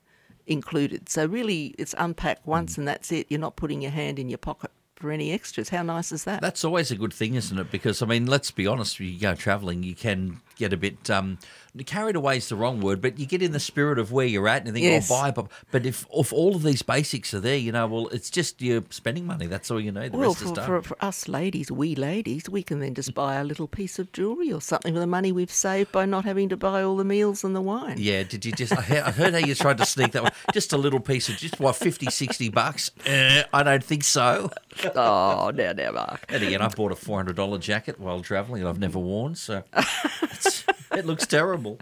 included. 0.47 1.09
So, 1.09 1.25
really, 1.25 1.75
it's 1.77 1.93
unpack 1.97 2.45
once 2.45 2.73
mm. 2.73 2.79
and 2.79 2.87
that's 2.87 3.11
it. 3.11 3.27
You're 3.29 3.39
not 3.39 3.55
putting 3.55 3.81
your 3.81 3.91
hand 3.91 4.17
in 4.17 4.29
your 4.29 4.37
pocket 4.37 4.71
for 4.95 5.11
any 5.11 5.31
extras. 5.31 5.69
How 5.69 5.83
nice 5.83 6.11
is 6.11 6.23
that? 6.23 6.41
That's 6.41 6.65
always 6.65 6.91
a 6.91 6.95
good 6.95 7.13
thing, 7.13 7.35
isn't 7.35 7.57
it? 7.57 7.71
Because 7.71 8.01
I 8.01 8.05
mean, 8.05 8.25
let's 8.25 8.51
be 8.51 8.65
honest. 8.67 8.99
When 8.99 9.09
you 9.09 9.19
go 9.19 9.35
travelling, 9.35 9.83
you 9.83 9.95
can 9.95 10.41
get 10.57 10.73
a 10.73 10.77
bit 10.77 11.09
um, 11.09 11.37
carried 11.85 12.15
away. 12.15 12.37
Is 12.37 12.49
the 12.49 12.55
wrong 12.55 12.81
word, 12.81 13.01
but 13.01 13.19
you 13.19 13.25
get 13.25 13.41
in 13.41 13.51
the 13.51 13.59
spirit 13.59 13.99
of 13.99 14.11
where 14.11 14.25
you're 14.25 14.47
at 14.47 14.59
and 14.65 14.67
you 14.67 14.73
think, 14.73 14.83
Yes. 14.85 15.09
"Oh, 15.11 15.15
buy." 15.21 15.31
But, 15.31 15.47
but 15.71 15.85
if 15.85 16.05
if 16.13 16.33
all 16.33 16.55
of 16.55 16.63
these 16.63 16.81
basics 16.81 17.33
are 17.33 17.39
there, 17.39 17.55
you 17.57 17.71
know, 17.71 17.87
well, 17.87 18.07
it's 18.07 18.29
just 18.29 18.61
you're 18.61 18.83
spending 18.89 19.25
money. 19.25 19.45
That's 19.47 19.69
all 19.71 19.79
you 19.79 19.91
need. 19.91 20.11
The 20.11 20.17
Well, 20.17 20.29
rest 20.29 20.41
is 20.41 20.49
for, 20.49 20.55
done. 20.55 20.65
for, 20.65 20.81
for 20.81 20.97
us 21.05 21.27
ladies, 21.27 21.71
we 21.71 21.95
ladies, 21.95 22.49
we 22.49 22.63
can 22.63 22.79
then 22.79 22.93
just 22.95 23.13
buy 23.13 23.35
a 23.35 23.43
little 23.43 23.67
piece 23.67 23.99
of 23.99 24.11
jewellery 24.11 24.51
or 24.51 24.61
something 24.61 24.93
with 24.93 25.01
the 25.01 25.07
money 25.07 25.31
we've 25.31 25.51
saved 25.51 25.91
by 25.91 26.05
not 26.05 26.25
having 26.25 26.49
to 26.49 26.57
buy 26.57 26.81
all 26.83 26.95
the 26.97 27.03
meals 27.05 27.43
and 27.43 27.55
the 27.55 27.61
wine. 27.61 27.95
yeah, 27.99 28.23
did 28.23 28.45
you 28.45 28.51
just? 28.51 28.73
I 28.73 28.81
heard, 28.81 29.03
I 29.03 29.11
heard 29.11 29.33
how 29.33 29.39
you 29.39 29.53
tried 29.55 29.77
to 29.79 29.85
sneak 29.85 30.11
that 30.13 30.23
one. 30.23 30.31
Just 30.53 30.73
a 30.73 30.77
little 30.77 30.99
piece 30.99 31.29
of 31.29 31.37
just 31.37 31.59
what 31.59 31.75
50, 31.75 32.07
60 32.09 32.49
bucks. 32.49 32.91
Uh, 33.05 33.43
I 33.53 33.63
don't 33.63 33.83
think 33.83 34.03
so. 34.03 34.51
oh, 34.95 35.51
now, 35.53 35.73
now, 35.73 35.91
Mark. 35.91 36.25
And 36.29 36.43
again, 36.43 36.61
I 36.61 36.67
bought 36.69 36.91
a 36.91 36.95
four 36.95 37.17
hundred 37.17 37.35
dollar 37.35 37.57
jacket 37.59 37.99
while 37.99 38.21
travelling, 38.21 38.61
and 38.61 38.69
I've 38.69 38.79
never 38.79 38.99
worn, 38.99 39.35
so 39.35 39.63
it's, 39.75 40.45
it 40.97 41.05
looks 41.05 41.27
terrible. 41.27 41.79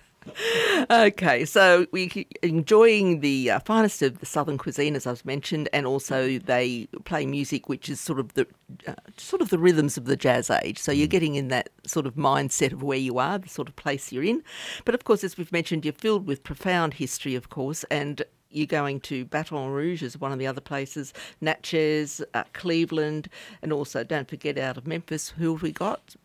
Okay, 0.89 1.45
so 1.45 1.86
we're 1.91 2.10
enjoying 2.41 3.19
the 3.19 3.51
uh, 3.51 3.60
finest 3.60 4.01
of 4.01 4.19
the 4.19 4.25
southern 4.25 4.57
cuisine, 4.57 4.95
as 4.95 5.05
I've 5.05 5.24
mentioned, 5.24 5.69
and 5.72 5.86
also 5.86 6.39
they 6.39 6.88
play 7.05 7.25
music 7.25 7.69
which 7.69 7.89
is 7.89 8.00
sort 8.00 8.19
of 8.19 8.34
the 8.34 8.48
uh, 8.88 8.95
sort 9.17 9.41
of 9.41 9.50
the 9.50 9.60
rhythms 9.60 9.98
of 9.98 10.05
the 10.05 10.17
jazz 10.17 10.50
age. 10.50 10.79
So 10.79 10.91
you're 10.91 11.07
getting 11.07 11.36
in 11.36 11.50
that 11.50 11.69
sort 11.86 12.07
of 12.07 12.15
mindset 12.15 12.74
of 12.74 12.81
where 12.81 12.98
you 12.98 13.19
are, 13.19 13.38
the 13.38 13.50
sort 13.50 13.69
of 13.69 13.75
place 13.75 14.12
you're 14.12 14.24
in. 14.24 14.43
But 14.84 14.95
of 14.95 15.03
course, 15.03 15.24
as 15.24 15.38
we've 15.38 15.51
mentioned, 15.51 15.86
you're 15.86 15.93
filled 15.93 16.25
with 16.25 16.43
profound 16.43 16.95
history, 16.95 17.36
of 17.36 17.50
course, 17.50 17.84
and 17.86 18.24
you're 18.50 18.65
going 18.65 19.01
to 19.01 19.25
Baton 19.25 19.69
Rouge 19.69 20.01
as 20.01 20.19
one 20.19 20.31
of 20.31 20.39
the 20.39 20.48
other 20.48 20.62
places, 20.62 21.13
Natchez, 21.41 22.22
uh, 22.34 22.43
Cleveland, 22.53 23.29
and 23.62 23.72
also 23.72 24.03
don't 24.03 24.29
forget 24.29 24.57
out 24.57 24.77
of 24.77 24.88
Memphis, 24.88 25.29
who 25.29 25.53
have 25.53 25.62
we 25.62 25.72
got? 25.72 26.15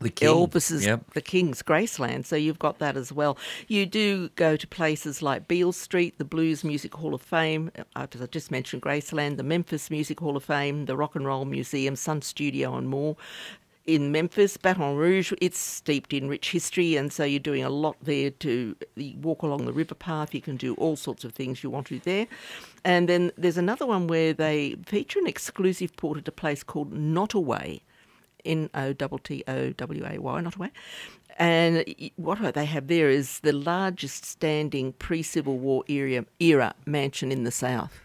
The 0.00 0.10
king. 0.10 0.28
Elvis's 0.28 0.86
Yep. 0.86 1.12
the 1.12 1.20
King's 1.20 1.62
Graceland, 1.62 2.24
so 2.24 2.34
you've 2.34 2.58
got 2.58 2.78
that 2.78 2.96
as 2.96 3.12
well. 3.12 3.36
You 3.68 3.84
do 3.84 4.30
go 4.30 4.56
to 4.56 4.66
places 4.66 5.20
like 5.20 5.46
Beale 5.46 5.72
Street, 5.72 6.16
the 6.16 6.24
Blues 6.24 6.64
Music 6.64 6.94
Hall 6.94 7.12
of 7.14 7.20
Fame, 7.20 7.70
uh, 7.94 8.06
as 8.12 8.22
I 8.22 8.26
just 8.26 8.50
mentioned, 8.50 8.80
Graceland, 8.82 9.36
the 9.36 9.42
Memphis 9.42 9.90
Music 9.90 10.18
Hall 10.20 10.36
of 10.36 10.44
Fame, 10.44 10.86
the 10.86 10.96
Rock 10.96 11.16
and 11.16 11.26
Roll 11.26 11.44
Museum, 11.44 11.96
Sun 11.96 12.22
Studio, 12.22 12.76
and 12.76 12.88
more. 12.88 13.16
In 13.86 14.12
Memphis, 14.12 14.56
Baton 14.56 14.94
Rouge, 14.96 15.32
it's 15.40 15.58
steeped 15.58 16.12
in 16.12 16.28
rich 16.28 16.50
history, 16.52 16.96
and 16.96 17.12
so 17.12 17.24
you're 17.24 17.40
doing 17.40 17.64
a 17.64 17.70
lot 17.70 17.96
there 18.02 18.30
to 18.30 18.76
walk 19.20 19.42
along 19.42 19.64
the 19.66 19.72
river 19.72 19.94
path. 19.94 20.34
You 20.34 20.40
can 20.40 20.56
do 20.56 20.74
all 20.74 20.96
sorts 20.96 21.24
of 21.24 21.32
things 21.32 21.62
you 21.62 21.70
want 21.70 21.88
to 21.88 21.98
there. 21.98 22.26
And 22.84 23.08
then 23.08 23.32
there's 23.36 23.56
another 23.58 23.86
one 23.86 24.06
where 24.06 24.32
they 24.32 24.76
feature 24.86 25.18
an 25.18 25.26
exclusive 25.26 25.96
port 25.96 26.18
at 26.18 26.28
a 26.28 26.32
place 26.32 26.62
called 26.62 26.92
Nottoway 26.92 27.80
N 28.44 28.70
O 28.74 28.92
T 28.92 29.06
T 29.24 29.44
O 29.48 29.70
W 29.70 30.06
A 30.06 30.18
Y, 30.18 30.40
not 30.40 30.56
away. 30.56 30.70
And 31.38 31.84
what 32.16 32.54
they 32.54 32.66
have 32.66 32.88
there 32.88 33.08
is 33.08 33.40
the 33.40 33.52
largest 33.52 34.26
standing 34.26 34.92
pre-Civil 34.92 35.56
War 35.58 35.84
era, 35.88 36.26
era 36.38 36.74
mansion 36.84 37.32
in 37.32 37.44
the 37.44 37.50
south. 37.50 38.00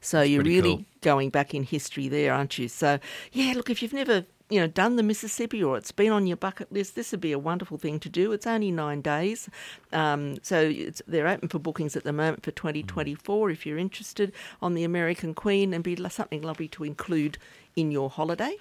So 0.00 0.20
you're 0.20 0.42
really 0.42 0.76
cool. 0.76 0.84
going 1.00 1.30
back 1.30 1.54
in 1.54 1.62
history 1.62 2.08
there, 2.08 2.34
aren't 2.34 2.58
you? 2.58 2.68
So 2.68 2.98
yeah, 3.32 3.54
look, 3.54 3.70
if 3.70 3.82
you've 3.82 3.92
never 3.92 4.26
you 4.48 4.60
know 4.60 4.66
done 4.66 4.96
the 4.96 5.02
Mississippi 5.02 5.62
or 5.62 5.76
it's 5.76 5.90
been 5.90 6.12
on 6.12 6.26
your 6.26 6.36
bucket 6.36 6.70
list, 6.70 6.94
this 6.94 7.12
would 7.12 7.20
be 7.20 7.32
a 7.32 7.38
wonderful 7.38 7.78
thing 7.78 7.98
to 8.00 8.08
do. 8.08 8.32
It's 8.32 8.46
only 8.46 8.70
nine 8.70 9.00
days, 9.00 9.48
um, 9.92 10.36
so 10.42 10.60
it's, 10.60 11.02
they're 11.06 11.28
open 11.28 11.48
for 11.48 11.58
bookings 11.58 11.96
at 11.96 12.04
the 12.04 12.12
moment 12.12 12.42
for 12.44 12.50
2024. 12.50 13.50
If 13.50 13.66
you're 13.66 13.78
interested 13.78 14.32
on 14.60 14.74
the 14.74 14.84
American 14.84 15.34
Queen 15.34 15.72
and 15.72 15.82
be 15.82 15.96
something 16.10 16.42
lovely 16.42 16.68
to 16.68 16.84
include 16.84 17.38
in 17.74 17.90
your 17.90 18.10
holiday. 18.10 18.56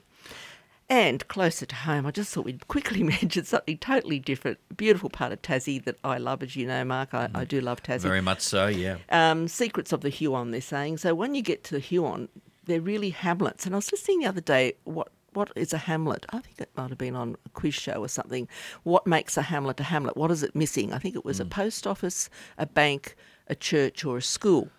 And 0.87 1.27
closer 1.27 1.65
to 1.65 1.75
home, 1.75 2.05
I 2.05 2.11
just 2.11 2.31
thought 2.31 2.45
we'd 2.45 2.67
quickly 2.67 3.01
mention 3.03 3.43
something 3.45 3.77
totally 3.79 4.19
different. 4.19 4.59
Beautiful 4.77 5.09
part 5.09 5.31
of 5.31 5.41
Tassie 5.41 5.83
that 5.85 5.97
I 6.03 6.17
love, 6.17 6.43
as 6.43 6.55
you 6.55 6.67
know, 6.67 6.83
Mark. 6.85 7.13
I, 7.13 7.29
I 7.33 7.43
do 7.43 7.59
love 7.59 7.81
Tassie 7.81 8.01
Very 8.01 8.21
much 8.21 8.41
so, 8.41 8.67
yeah. 8.67 8.97
um, 9.09 9.47
secrets 9.47 9.91
of 9.91 10.01
the 10.01 10.09
Huon, 10.09 10.51
they're 10.51 10.61
saying. 10.61 10.97
So 10.97 11.15
when 11.15 11.33
you 11.33 11.41
get 11.41 11.63
to 11.65 11.73
the 11.73 11.79
Huon, 11.79 12.29
they're 12.65 12.81
really 12.81 13.09
hamlets. 13.09 13.65
And 13.65 13.73
I 13.73 13.77
was 13.77 13.91
listening 13.91 14.19
the 14.19 14.27
other 14.27 14.41
day, 14.41 14.73
what 14.83 15.09
what 15.33 15.51
is 15.55 15.73
a 15.73 15.77
hamlet? 15.77 16.25
I 16.29 16.39
think 16.39 16.61
it 16.61 16.69
might 16.77 16.89
have 16.89 16.97
been 16.97 17.15
on 17.15 17.35
a 17.45 17.49
quiz 17.49 17.73
show 17.73 17.95
or 17.95 18.07
something. 18.07 18.47
What 18.83 19.05
makes 19.05 19.35
a 19.35 19.41
hamlet 19.41 19.81
a 19.81 19.83
hamlet? 19.83 20.15
What 20.15 20.31
is 20.31 20.43
it 20.43 20.55
missing? 20.55 20.93
I 20.93 20.97
think 20.97 21.13
it 21.13 21.25
was 21.25 21.41
a 21.41 21.45
post 21.45 21.85
office, 21.85 22.29
a 22.57 22.65
bank, 22.65 23.17
a 23.47 23.55
church, 23.55 24.05
or 24.05 24.17
a 24.17 24.21
school. 24.21 24.69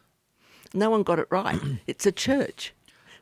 No 0.72 0.88
one 0.88 1.02
got 1.02 1.18
it 1.18 1.28
right. 1.30 1.60
it's 1.86 2.06
a 2.06 2.12
church. 2.12 2.72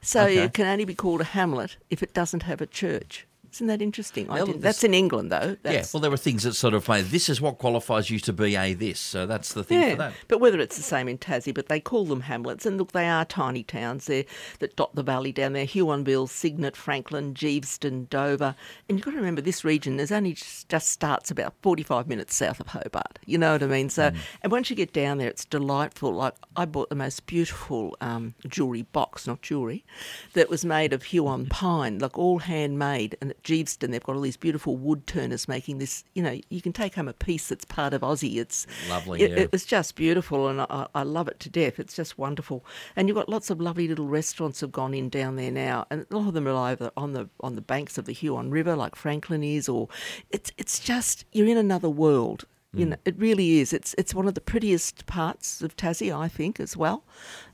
So 0.05 0.25
Okay. 0.25 0.45
it 0.45 0.53
can 0.53 0.67
only 0.67 0.85
be 0.85 0.95
called 0.95 1.21
a 1.21 1.25
hamlet 1.25 1.77
if 1.91 2.03
it 2.03 2.13
doesn't 2.15 2.43
have 2.45 2.61
a 2.61 2.67
church. 2.67 3.27
Isn't 3.55 3.69
that 3.69 3.81
interesting? 3.83 4.29
I 4.31 4.45
didn't- 4.45 4.61
that's 4.63 4.83
in 4.85 4.95
England, 4.95 5.31
though. 5.31 5.57
Yeah, 5.65 5.85
well, 5.93 6.01
there 6.01 6.11
were 6.11 6.17
things 6.17 6.43
that 6.43 6.55
sort 6.55 6.75
of 6.75 6.89
made 6.89 7.07
this 7.07 7.29
is 7.29 7.41
what 7.41 7.59
qualifies 7.59 8.11
you 8.11 8.19
to 8.21 8.33
be 8.33 8.57
a 8.57 8.75
this. 8.75 8.99
So 8.99 9.27
that's 9.27 9.53
the 9.55 9.63
thing 9.63 9.91
for 9.93 9.97
that. 9.97 10.13
But 10.29 10.41
whether 10.41 10.59
it's 10.59 10.77
the 10.77 10.83
same 10.83 11.09
in 11.09 11.19
Tassie, 11.19 11.55
but 11.55 11.69
they 11.69 11.81
call 11.81 12.05
them 12.05 12.23
hamlets, 12.23 12.67
and 12.67 12.79
look, 12.79 12.93
they 12.93 13.09
are 13.09 13.25
tiny 13.25 13.63
towns 13.63 14.07
there 14.07 14.25
that 14.59 14.75
dot 14.77 14.95
the 14.95 15.03
valley 15.03 15.31
down 15.33 15.53
there: 15.53 15.67
Huonville, 15.67 16.29
Cygnet, 16.29 16.77
Franklin, 16.77 17.35
Geeveston, 17.35 18.09
Dover. 18.11 18.57
And 18.89 18.99
you've 18.99 19.05
got 19.05 19.13
to 19.13 19.17
remember 19.19 19.41
this 19.41 19.65
region 19.65 20.01
is 20.01 20.11
only 20.11 20.33
just, 20.33 20.89
starts 20.89 21.31
about 21.31 21.55
forty-five 21.63 22.09
minutes 22.09 22.35
south 22.35 22.59
of 22.61 22.69
Hobart. 22.69 23.19
You 23.27 23.39
know 23.39 23.53
what 23.53 23.63
I 23.63 23.67
mean? 23.67 23.89
So, 23.89 24.11
and 24.43 24.51
once 24.51 24.69
you 24.71 24.77
get 24.77 24.93
down 24.93 25.19
there, 25.19 25.29
it's 25.29 25.45
delightful. 25.45 26.13
Like 26.13 26.35
I 26.57 26.65
bought 26.65 26.89
the 26.89 26.95
most 26.97 27.27
beautiful 27.27 27.97
um, 28.01 28.35
jewellery 28.49 28.83
box, 28.83 29.27
not 29.27 29.43
jewellery, 29.43 29.85
that 30.33 30.51
was 30.51 30.65
made 30.65 30.93
of 30.93 31.05
Huon 31.05 31.47
pine, 31.47 31.99
like 31.99 32.19
all 32.19 32.41
handmade. 32.41 33.17
And 33.21 33.31
at 33.31 33.43
Geeveston, 33.45 33.91
they've 33.91 34.03
got 34.03 34.17
all 34.17 34.23
these 34.23 34.37
beautiful 34.37 34.77
wood 34.77 35.07
turners 35.07 35.47
making 35.47 35.79
this. 35.79 36.03
You 36.15 36.23
know, 36.23 36.41
you 36.51 36.61
can 36.63 36.73
take 36.73 36.95
home 36.95 37.09
a 37.09 37.13
piece 37.13 37.49
that's 37.49 37.65
part 37.65 37.93
of 37.95 38.01
Aussie. 38.01 38.37
It's 38.39 38.67
Lovely, 38.89 39.21
it- 39.23 39.31
yeah. 39.31 39.37
it 39.39 39.53
was 39.53 39.65
just 39.65 39.95
beautiful, 39.95 40.49
and 40.49 40.63
I, 40.63 40.87
I 40.95 41.03
love 41.03 41.29
it 41.29 41.39
to 41.41 41.51
death. 41.51 41.79
It's 41.79 41.95
just 41.95 42.19
wonderful, 42.19 42.65
and 42.97 43.07
you've 43.09 43.17
got 43.17 43.29
lots 43.29 43.51
of 43.51 43.61
lovely 43.61 43.87
little 43.87 44.09
restaurants 44.09 44.61
have 44.63 44.73
gone 44.73 44.95
in 44.95 45.09
down 45.09 45.37
there 45.37 45.51
now, 45.53 45.87
and 45.91 46.07
a 46.11 46.17
lot 46.17 46.29
of 46.29 46.35
them 46.35 46.49
are 46.49 46.57
either 46.71 46.91
on 46.97 47.13
the 47.13 47.29
on 47.41 47.55
the 47.55 47.61
banks 47.61 47.99
of 47.99 48.07
the 48.07 48.13
Huon 48.13 48.51
River, 48.51 48.75
like 48.77 48.97
Franklin 48.97 49.45
is, 49.45 49.69
or 49.69 49.89
it's 50.31 50.51
it's 50.59 50.81
just 50.81 51.25
you're 51.33 51.47
in 51.47 51.59
another 51.59 51.91
world. 51.91 52.47
You 52.79 52.87
know, 52.87 52.97
it 53.05 53.19
really 53.19 53.61
is. 53.61 53.73
It's 53.73 53.95
it's 53.97 54.15
one 54.15 54.27
of 54.27 54.35
the 54.35 54.41
prettiest 54.41 55.07
parts 55.07 55.63
of 55.63 55.77
Tassie, 55.77 56.17
I 56.17 56.29
think, 56.29 56.59
as 56.59 56.77
well. 56.77 57.05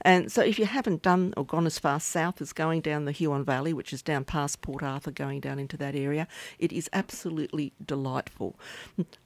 And 0.00 0.30
so, 0.32 0.42
if 0.42 0.58
you 0.58 0.66
haven't 0.66 1.02
done 1.02 1.34
or 1.36 1.44
gone 1.44 1.66
as 1.66 1.78
far 1.78 2.00
south 2.00 2.40
as 2.40 2.52
going 2.52 2.80
down 2.80 3.04
the 3.04 3.12
Huon 3.12 3.44
Valley, 3.44 3.72
which 3.72 3.92
is 3.92 4.02
down 4.02 4.24
past 4.24 4.62
Port 4.62 4.82
Arthur, 4.82 5.10
going 5.10 5.40
down 5.40 5.58
into 5.58 5.76
that 5.76 5.94
area, 5.94 6.26
it 6.58 6.72
is 6.72 6.88
absolutely 6.92 7.72
delightful. 7.84 8.58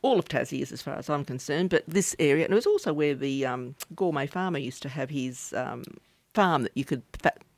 All 0.02 0.18
of 0.18 0.26
Tassie 0.26 0.62
is, 0.62 0.72
as 0.72 0.82
far 0.82 0.96
as 0.96 1.08
I'm 1.08 1.24
concerned, 1.24 1.70
but 1.70 1.84
this 1.86 2.16
area, 2.18 2.44
and 2.44 2.52
it 2.52 2.56
was 2.56 2.66
also 2.66 2.92
where 2.92 3.14
the 3.14 3.46
um, 3.46 3.74
gourmet 3.94 4.26
farmer 4.26 4.58
used 4.58 4.82
to 4.82 4.88
have 4.88 5.10
his 5.10 5.52
um, 5.54 5.84
farm 6.34 6.62
that 6.62 6.72
you 6.74 6.84
could. 6.84 7.02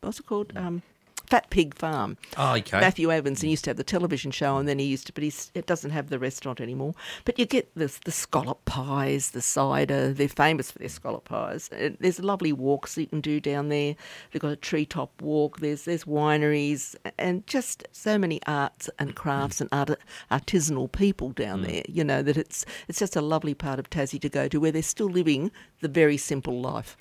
What's 0.00 0.20
it 0.20 0.26
called? 0.26 0.52
Um, 0.56 0.82
Fat 1.28 1.50
Pig 1.50 1.74
Farm. 1.74 2.16
Oh, 2.36 2.54
okay. 2.56 2.80
Matthew 2.80 3.10
Evans 3.10 3.40
he 3.40 3.50
used 3.50 3.64
to 3.64 3.70
have 3.70 3.76
the 3.76 3.84
television 3.84 4.30
show, 4.30 4.56
and 4.56 4.68
then 4.68 4.78
he 4.78 4.86
used 4.86 5.06
to, 5.06 5.12
but 5.12 5.24
he's, 5.24 5.50
it 5.54 5.66
doesn't 5.66 5.90
have 5.90 6.08
the 6.08 6.18
restaurant 6.18 6.60
anymore. 6.60 6.94
But 7.24 7.38
you 7.38 7.46
get 7.46 7.70
the 7.74 7.92
the 8.04 8.12
scallop 8.12 8.64
pies, 8.64 9.30
the 9.30 9.42
cider. 9.42 10.12
They're 10.12 10.28
famous 10.28 10.70
for 10.70 10.78
their 10.78 10.88
scallop 10.88 11.24
pies. 11.24 11.68
And 11.72 11.96
there's 12.00 12.20
lovely 12.20 12.52
walks 12.52 12.96
you 12.96 13.06
can 13.06 13.20
do 13.20 13.40
down 13.40 13.68
there. 13.68 13.96
They've 14.30 14.42
got 14.42 14.52
a 14.52 14.56
treetop 14.56 15.20
walk. 15.20 15.60
There's 15.60 15.84
there's 15.84 16.04
wineries 16.04 16.94
and 17.18 17.46
just 17.46 17.86
so 17.92 18.18
many 18.18 18.40
arts 18.46 18.90
and 18.98 19.14
crafts 19.14 19.60
and 19.60 19.68
art, 19.72 19.90
artisanal 20.30 20.90
people 20.90 21.30
down 21.30 21.62
mm. 21.62 21.66
there. 21.66 21.82
You 21.88 22.04
know 22.04 22.22
that 22.22 22.36
it's 22.36 22.64
it's 22.88 22.98
just 22.98 23.16
a 23.16 23.20
lovely 23.20 23.54
part 23.54 23.78
of 23.78 23.90
Tassie 23.90 24.20
to 24.20 24.28
go 24.28 24.48
to 24.48 24.58
where 24.58 24.72
they're 24.72 24.82
still 24.82 25.08
living 25.08 25.50
the 25.80 25.88
very 25.88 26.16
simple 26.16 26.60
life. 26.60 26.96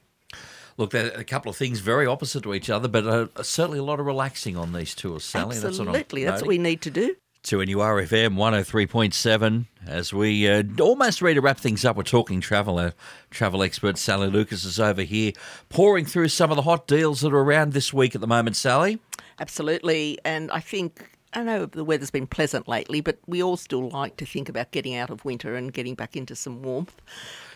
Look, 0.77 0.91
there 0.91 1.08
are 1.08 1.20
a 1.20 1.24
couple 1.24 1.50
of 1.50 1.55
things 1.55 1.79
very 1.79 2.05
opposite 2.05 2.44
to 2.44 2.53
each 2.53 2.70
other, 2.70 2.88
but 2.88 3.08
uh, 3.08 3.44
certainly 3.44 3.79
a 3.79 3.84
lot 3.84 4.00
of 4.00 4.05
relaxing 4.05 4.58
on 4.58 4.74
these 4.74 4.94
tours, 4.94 5.24
Sally. 5.24 5.55
Absolutely, 5.55 6.24
That's 6.24 6.34
that's 6.34 6.41
what, 6.41 6.48
what 6.48 6.50
we 6.50 6.58
need 6.58 6.82
to 6.82 6.91
do. 6.91 7.15
2NURFM 7.46 8.36
103.7. 8.36 9.67
As 9.86 10.12
we 10.12 10.50
uh, 10.50 10.63
almost 10.79 11.22
ready 11.22 11.36
to 11.36 11.41
wrap 11.41 11.60
things 11.60 11.86
up, 11.86 11.96
we're 11.96 12.01
talking 12.01 12.41
travel. 12.41 12.79
Our 12.79 12.94
travel 13.29 13.62
expert 13.62 14.00
Sally 14.00 14.29
Lucas 14.29 14.65
is 14.65 14.79
over 14.79 15.03
here 15.03 15.32
pouring 15.70 16.05
through 16.05 16.29
some 16.29 16.50
of 16.50 16.55
the 16.55 16.63
hot 16.63 16.88
deals 16.88 17.22
that 17.22 17.32
are 17.32 17.39
around 17.39 17.74
this 17.74 17.94
week 17.94 18.15
at 18.15 18.22
the 18.22 18.27
moment, 18.27 18.55
Sally. 18.55 19.00
Absolutely. 19.39 20.17
And 20.25 20.50
I 20.51 20.60
think, 20.60 21.12
I 21.36 21.44
know 21.44 21.65
the 21.65 21.84
weather's 21.84 22.12
been 22.12 22.27
pleasant 22.27 22.65
lately, 22.65 23.01
but 23.01 23.20
we 23.27 23.44
all 23.44 23.58
still 23.58 23.89
like 23.89 24.15
to 24.18 24.25
think 24.25 24.48
about 24.48 24.72
getting 24.72 24.96
out 24.96 25.10
of 25.10 25.25
winter 25.25 25.56
and 25.56 25.74
getting 25.74 25.94
back 25.94 26.15
into 26.15 26.34
some 26.34 26.63
warmth. 26.63 27.01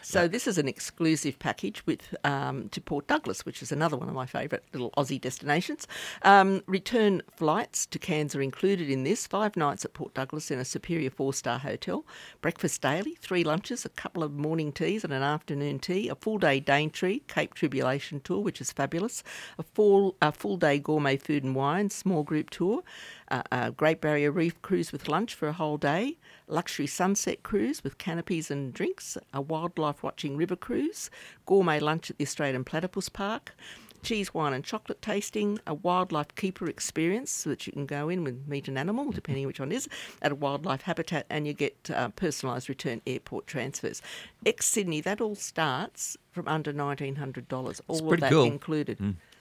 So 0.02 0.28
this 0.28 0.48
is 0.48 0.58
an 0.58 0.68
exclusive 0.68 1.40
package 1.40 1.86
with 1.86 2.16
um, 2.26 2.70
to 2.70 2.82
Port 2.82 3.08
Douglas, 3.08 3.46
which 3.46 3.62
is 3.62 3.72
another 3.72 3.96
one 3.96 4.10
of 4.10 4.16
my 4.16 4.26
favourite 4.26 4.64
little 4.74 4.92
Aussie 4.98 5.22
destinations. 5.22 5.88
Um, 6.24 6.64
return 6.66 7.22
flights 7.32 7.86
to 7.88 8.00
Cairns 8.00 8.36
are 8.36 8.42
included 8.42 8.90
in 8.90 9.04
this. 9.04 9.28
Five 9.28 9.56
nights 9.56 9.86
at 9.86 9.94
Port 9.94 10.14
Douglas 10.14 10.52
in 10.52 10.60
a 10.60 10.66
superior 10.66 11.10
four-star 11.10 11.60
hotel. 11.60 12.06
Breakfast 12.42 12.82
daily, 12.82 13.16
three 13.22 13.44
lunches, 13.44 13.86
a 13.86 13.90
couple 13.90 14.24
of 14.24 14.34
morning 14.34 14.72
teas 14.72 15.04
and 15.04 15.14
an 15.14 15.24
afternoon 15.24 15.80
tea. 15.80 16.10
A 16.10 16.16
full-day 16.16 16.60
Daintree 16.60 17.22
Cape 17.28 17.54
Tribulation 17.54 18.20
tour, 18.20 18.40
which 18.40 18.60
is 18.60 18.72
fabulous. 18.72 19.24
A 19.58 19.64
full 19.64 20.16
a 20.22 20.32
full-day 20.32 20.80
gourmet 20.80 21.18
food 21.18 21.44
and 21.44 21.56
wine 21.56 21.90
small 21.90 22.24
group 22.24 22.50
tour. 22.50 22.84
Uh, 23.30 23.69
Great 23.72 24.02
Barrier 24.02 24.32
Reef 24.32 24.62
cruise 24.62 24.92
with 24.92 25.08
lunch 25.08 25.36
for 25.36 25.48
a 25.48 25.54
whole 25.54 25.78
day. 25.78 26.18
Luxury 26.48 26.88
sunset 26.88 27.44
cruise 27.44 27.84
with 27.84 27.98
canopies 27.98 28.50
and 28.50 28.74
drinks. 28.74 29.18
A 29.34 29.42
wildlife 29.42 30.04
watching 30.04 30.38
river 30.38 30.56
cruise. 30.56 31.10
Gourmet 31.46 31.80
lunch 31.80 32.10
at 32.10 32.18
the 32.18 32.26
Australian 32.26 32.64
Platypus 32.64 33.10
Park. 33.10 33.56
Cheese, 34.02 34.34
wine, 34.34 34.54
and 34.54 34.64
chocolate 34.64 35.02
tasting, 35.02 35.60
a 35.68 35.74
wildlife 35.74 36.34
keeper 36.36 36.70
experience 36.70 37.32
so 37.32 37.50
that 37.50 37.68
you 37.68 37.74
can 37.74 37.86
go 37.86 38.08
in 38.08 38.26
and 38.26 38.48
meet 38.48 38.70
an 38.70 38.78
animal, 38.78 39.12
depending 39.12 39.46
which 39.46 39.60
one 39.60 39.74
is, 39.74 39.90
at 40.22 40.32
a 40.32 40.36
wildlife 40.36 40.84
habitat, 40.84 41.26
and 41.30 41.46
you 41.46 41.52
get 41.52 41.90
uh, 41.94 42.08
personalised 42.10 42.70
return 42.70 43.02
airport 43.06 43.46
transfers. 43.46 44.02
Ex 44.46 44.68
Sydney, 44.68 45.02
that 45.02 45.20
all 45.20 45.36
starts 45.36 46.16
from 46.32 46.48
under 46.48 46.72
$1,900, 46.72 47.82
all 47.90 48.14
of 48.14 48.20
that 48.22 48.32
cool. 48.32 48.46
included. 48.46 49.00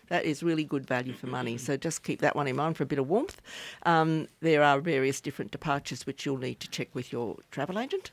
That 0.09 0.25
is 0.25 0.43
really 0.43 0.65
good 0.65 0.87
value 0.87 1.13
for 1.13 1.27
money. 1.27 1.59
So 1.59 1.77
just 1.77 2.03
keep 2.03 2.21
that 2.21 2.37
one 2.37 2.47
in 2.47 2.57
mind 2.57 2.77
for 2.77 2.83
a 2.83 2.87
bit 2.87 2.99
of 2.99 3.09
warmth. 3.09 3.41
Um, 3.85 4.29
there 4.41 4.63
are 4.63 4.81
various 4.81 5.21
different 5.21 5.51
departures 5.51 6.07
which 6.07 6.25
you'll 6.25 6.39
need 6.39 6.61
to 6.61 6.69
check 6.69 6.95
with 6.95 7.13
your 7.13 7.37
travel 7.51 7.79
agent. 7.79 8.11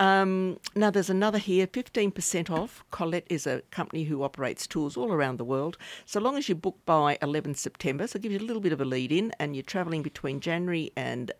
Um, 0.00 0.58
now, 0.74 0.90
there's 0.90 1.10
another 1.10 1.38
here 1.38 1.66
15% 1.66 2.50
off. 2.50 2.82
Colette 2.90 3.26
is 3.28 3.46
a 3.46 3.62
company 3.70 4.04
who 4.04 4.22
operates 4.22 4.66
tours 4.66 4.96
all 4.96 5.12
around 5.12 5.38
the 5.38 5.44
world. 5.44 5.78
So 6.06 6.20
long 6.20 6.36
as 6.36 6.48
you 6.48 6.54
book 6.54 6.78
by 6.84 7.18
11 7.22 7.54
September, 7.54 8.06
so 8.06 8.16
it 8.16 8.22
gives 8.22 8.34
you 8.34 8.40
a 8.40 8.46
little 8.46 8.62
bit 8.62 8.72
of 8.72 8.80
a 8.80 8.84
lead 8.84 9.12
in, 9.12 9.32
and 9.38 9.54
you're 9.54 9.62
travelling 9.62 10.02
between 10.02 10.40
January 10.40 10.90
and 10.96 11.30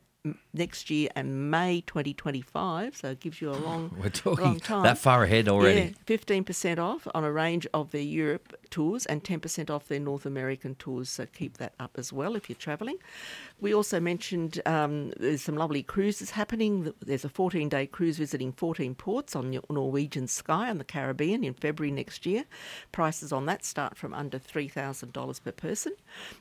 next 0.55 0.89
year 0.91 1.09
and 1.17 1.51
May 1.51 1.81
2025, 1.87 2.97
so 2.97 3.11
it 3.11 3.21
gives 3.21 3.41
you 3.41 3.51
a 3.51 3.57
long, 3.59 3.91
We're 3.97 4.03
long 4.05 4.11
talking 4.13 4.61
time. 4.61 4.83
that 4.85 4.99
far 4.99 5.25
ahead 5.25 5.49
already. 5.49 5.81
Yeah, 5.81 5.89
fifteen 6.07 6.45
percent 6.45 6.79
off 6.79 7.09
on 7.15 7.25
a 7.25 7.33
range 7.33 7.67
of 7.75 7.91
their 7.91 8.03
Europe 8.03 8.55
tours 8.71 9.05
and 9.07 9.25
ten 9.25 9.41
percent 9.41 9.69
off 9.71 9.89
their 9.89 9.99
North 9.99 10.25
American 10.25 10.77
tours. 10.77 11.09
So 11.09 11.27
keep 11.27 11.57
that 11.59 11.75
up 11.81 11.93
as 11.97 12.13
well 12.13 12.37
if 12.37 12.49
you're 12.49 12.57
travelling. 12.57 12.99
We 13.61 13.75
also 13.75 13.99
mentioned 13.99 14.61
um, 14.67 15.11
there's 15.19 15.43
some 15.43 15.57
lovely 15.57 15.83
cruises 15.83 16.31
happening. 16.31 16.93
There's 17.01 17.25
a 17.25 17.29
14-day 17.29 17.87
cruise 17.89 18.19
visiting 18.19 18.53
14 18.53 18.95
ports 18.95 19.35
on 19.37 19.51
Nor- 19.51 19.63
Norwegian 19.71 20.27
Sky 20.29 20.69
on 20.71 20.79
the 20.79 20.85
Caribbean 20.85 21.43
in 21.45 21.55
February 21.55 21.91
next 21.93 22.27
year. 22.27 22.45
Prices 22.93 23.33
on 23.33 23.47
that 23.47 23.65
start 23.65 23.97
from 23.97 24.15
under 24.15 24.39
three 24.39 24.69
thousand 24.69 25.13
dollars 25.13 25.41
per 25.41 25.53
person. 25.53 25.95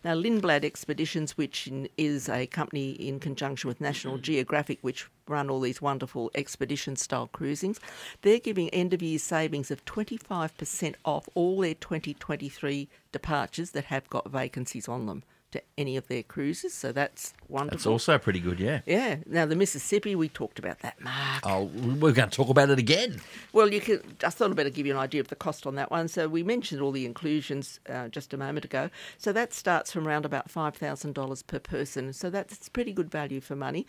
Now 0.03 0.13
Lindblad 0.13 0.63
Expeditions, 0.63 1.35
which 1.37 1.67
is 1.97 2.29
a 2.29 2.45
company 2.45 2.91
in 2.91 3.19
conjunction 3.19 3.70
with 3.71 3.79
National 3.79 4.17
Geographic, 4.17 4.79
which 4.81 5.07
run 5.29 5.49
all 5.49 5.61
these 5.61 5.81
wonderful 5.81 6.29
expedition 6.35 6.97
style 6.97 7.27
cruisings. 7.27 7.79
They're 8.21 8.37
giving 8.37 8.67
end 8.71 8.93
of 8.93 9.01
year 9.01 9.17
savings 9.17 9.71
of 9.71 9.85
25% 9.85 10.95
off 11.05 11.29
all 11.35 11.61
their 11.61 11.75
2023 11.75 12.89
departures 13.13 13.71
that 13.71 13.85
have 13.85 14.09
got 14.09 14.29
vacancies 14.29 14.89
on 14.89 15.05
them. 15.05 15.23
To 15.51 15.61
any 15.77 15.97
of 15.97 16.07
their 16.07 16.23
cruises. 16.23 16.73
So 16.73 16.91
that's 16.91 17.33
wonderful. 17.47 17.77
That's 17.77 17.85
also 17.85 18.17
pretty 18.17 18.39
good, 18.39 18.59
yeah. 18.59 18.81
Yeah. 18.85 19.17
Now 19.25 19.45
the 19.45 19.55
Mississippi, 19.55 20.15
we 20.15 20.29
talked 20.29 20.59
about 20.59 20.79
that, 20.79 20.99
Mark. 21.01 21.43
Oh, 21.45 21.65
we're 21.65 22.11
going 22.11 22.29
to 22.29 22.35
talk 22.35 22.49
about 22.49 22.69
it 22.69 22.79
again. 22.79 23.21
Well, 23.53 23.71
you 23.71 23.81
can. 23.81 24.01
I 24.23 24.29
thought 24.29 24.49
I'd 24.49 24.55
better 24.55 24.69
give 24.69 24.85
you 24.85 24.93
an 24.93 24.99
idea 24.99 25.21
of 25.21 25.27
the 25.27 25.35
cost 25.35 25.67
on 25.67 25.75
that 25.75 25.91
one. 25.91 26.07
So 26.07 26.27
we 26.27 26.43
mentioned 26.43 26.81
all 26.81 26.91
the 26.91 27.05
inclusions 27.05 27.79
uh, 27.89 28.07
just 28.07 28.33
a 28.33 28.37
moment 28.37 28.65
ago. 28.65 28.89
So 29.17 29.31
that 29.33 29.53
starts 29.53 29.91
from 29.91 30.07
around 30.07 30.25
about 30.25 30.49
five 30.49 30.75
thousand 30.75 31.13
dollars 31.13 31.43
per 31.43 31.59
person. 31.59 32.13
So 32.13 32.29
that's 32.29 32.69
pretty 32.69 32.93
good 32.93 33.09
value 33.11 33.41
for 33.41 33.55
money. 33.55 33.85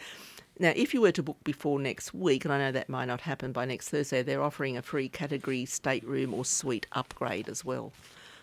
Now, 0.58 0.72
if 0.76 0.92
you 0.92 1.00
were 1.00 1.12
to 1.12 1.22
book 1.22 1.38
before 1.44 1.80
next 1.80 2.12
week, 2.12 2.44
and 2.44 2.52
I 2.52 2.58
know 2.58 2.72
that 2.72 2.88
might 2.88 3.06
not 3.06 3.22
happen 3.22 3.52
by 3.52 3.64
next 3.64 3.88
Thursday, 3.88 4.22
they're 4.22 4.42
offering 4.42 4.76
a 4.76 4.82
free 4.82 5.08
category 5.08 5.64
stateroom 5.64 6.34
or 6.34 6.44
suite 6.44 6.86
upgrade 6.92 7.48
as 7.48 7.64
well 7.64 7.92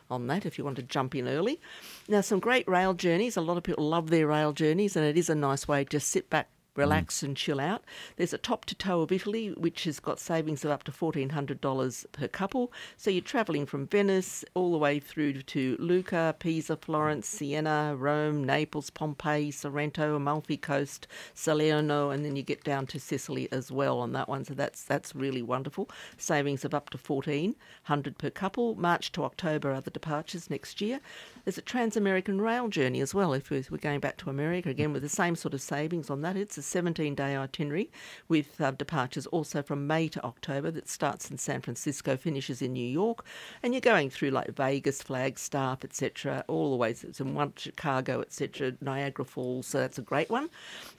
on 0.10 0.28
that 0.28 0.46
if 0.46 0.58
you 0.58 0.64
want 0.64 0.76
to 0.78 0.84
jump 0.84 1.16
in 1.16 1.28
early. 1.28 1.60
Now, 2.08 2.22
some 2.22 2.40
great 2.40 2.68
rail 2.68 2.94
journeys. 2.94 3.38
A 3.38 3.42
lot 3.42 3.58
of 3.58 3.64
people 3.64 3.88
love 3.88 4.10
their 4.10 4.28
rail 4.28 4.54
journeys, 4.54 4.96
and 4.96 5.06
it 5.06 5.18
is 5.18 5.30
a 5.30 5.36
nice 5.36 5.68
way 5.68 5.84
to 5.86 6.00
sit 6.00 6.30
back, 6.30 6.50
Mm. 6.76 6.80
relax 6.80 7.24
and 7.24 7.36
chill 7.36 7.60
out. 7.60 7.84
There's 8.16 8.34
a 8.34 8.38
top 8.38 8.66
to 8.66 8.76
toe 8.76 9.02
of 9.02 9.12
Italy, 9.12 9.50
which 9.58 9.84
has 9.86 10.00
got 10.00 10.20
savings 10.20 10.64
of 10.64 10.72
up 10.72 10.84
to 10.84 10.92
$1,400 10.92 12.06
per 12.12 12.28
couple. 12.28 12.72
So 12.98 13.10
you're 13.10 13.22
travelling 13.22 13.66
from 13.66 13.88
Venice 13.88 14.46
all 14.54 14.72
the 14.72 14.78
way 14.78 15.00
through 15.00 15.34
to 15.42 15.76
Lucca, 15.80 16.36
Pisa, 16.40 16.78
Florence, 16.78 17.28
Siena, 17.28 17.96
Rome, 17.98 18.44
Naples, 18.44 18.90
Pompeii, 18.90 19.52
Sorrento, 19.52 20.16
Amalfi 20.16 20.58
Coast, 20.58 21.08
Salerno, 21.34 22.10
and 22.12 22.24
then 22.24 22.36
you 22.36 22.44
get 22.44 22.64
down 22.64 22.88
to 22.88 23.00
Sicily 23.00 23.52
as 23.52 23.72
well 23.72 24.00
on 24.00 24.14
that 24.14 24.30
one. 24.30 24.46
So 24.46 24.54
that's 24.54 24.84
that's 24.84 25.16
really 25.16 25.42
wonderful. 25.42 25.90
Savings 26.18 26.64
of 26.66 26.74
up 26.74 26.90
to 26.92 26.98
1400 26.98 28.18
per 28.18 28.30
couple. 28.30 28.76
March 28.76 29.12
to 29.14 29.24
October 29.24 29.72
are 29.72 29.82
the 29.82 29.92
departures 29.92 30.50
next 30.50 30.82
year. 30.82 31.00
There's 31.44 31.58
a 31.58 31.62
Trans-American 31.62 32.42
rail 32.42 32.68
journey 32.68 33.02
as 33.02 33.14
well. 33.14 33.34
If 33.34 33.50
we're 33.50 33.64
going 33.78 34.00
back 34.00 34.18
to 34.18 34.30
America 34.30 34.70
again 34.70 34.94
with 34.94 35.02
the 35.02 35.10
same 35.10 35.36
sort 35.36 35.54
of 35.54 35.62
savings 35.62 36.10
on 36.10 36.22
that, 36.22 36.36
it's 36.36 36.58
a 36.58 36.62
17-day 36.70 37.36
itinerary 37.36 37.92
with 38.28 38.60
uh, 38.62 38.72
departures 38.72 39.26
also 39.28 39.62
from 39.62 39.88
May 39.88 40.08
to 40.10 40.24
October 40.24 40.72
that 40.72 40.90
starts 40.90 41.30
in 41.30 41.38
San 41.38 41.62
Francisco, 41.62 42.18
finishes 42.18 42.62
in 42.62 42.74
New 42.74 42.88
York, 42.88 43.26
and 43.64 43.74
you're 43.74 43.82
going 43.82 44.10
through 44.10 44.32
like 44.32 44.56
Vegas, 44.56 45.02
Flagstaff, 45.02 45.84
etc., 45.84 46.44
all 46.48 46.72
the 46.72 46.78
way 46.78 46.94
to 46.94 47.24
one 47.24 47.54
Chicago, 47.56 48.22
etc., 48.22 48.74
Niagara 48.82 49.26
Falls. 49.26 49.68
So 49.68 49.80
that's 49.80 49.98
a 49.98 50.04
great 50.04 50.30
one. 50.30 50.50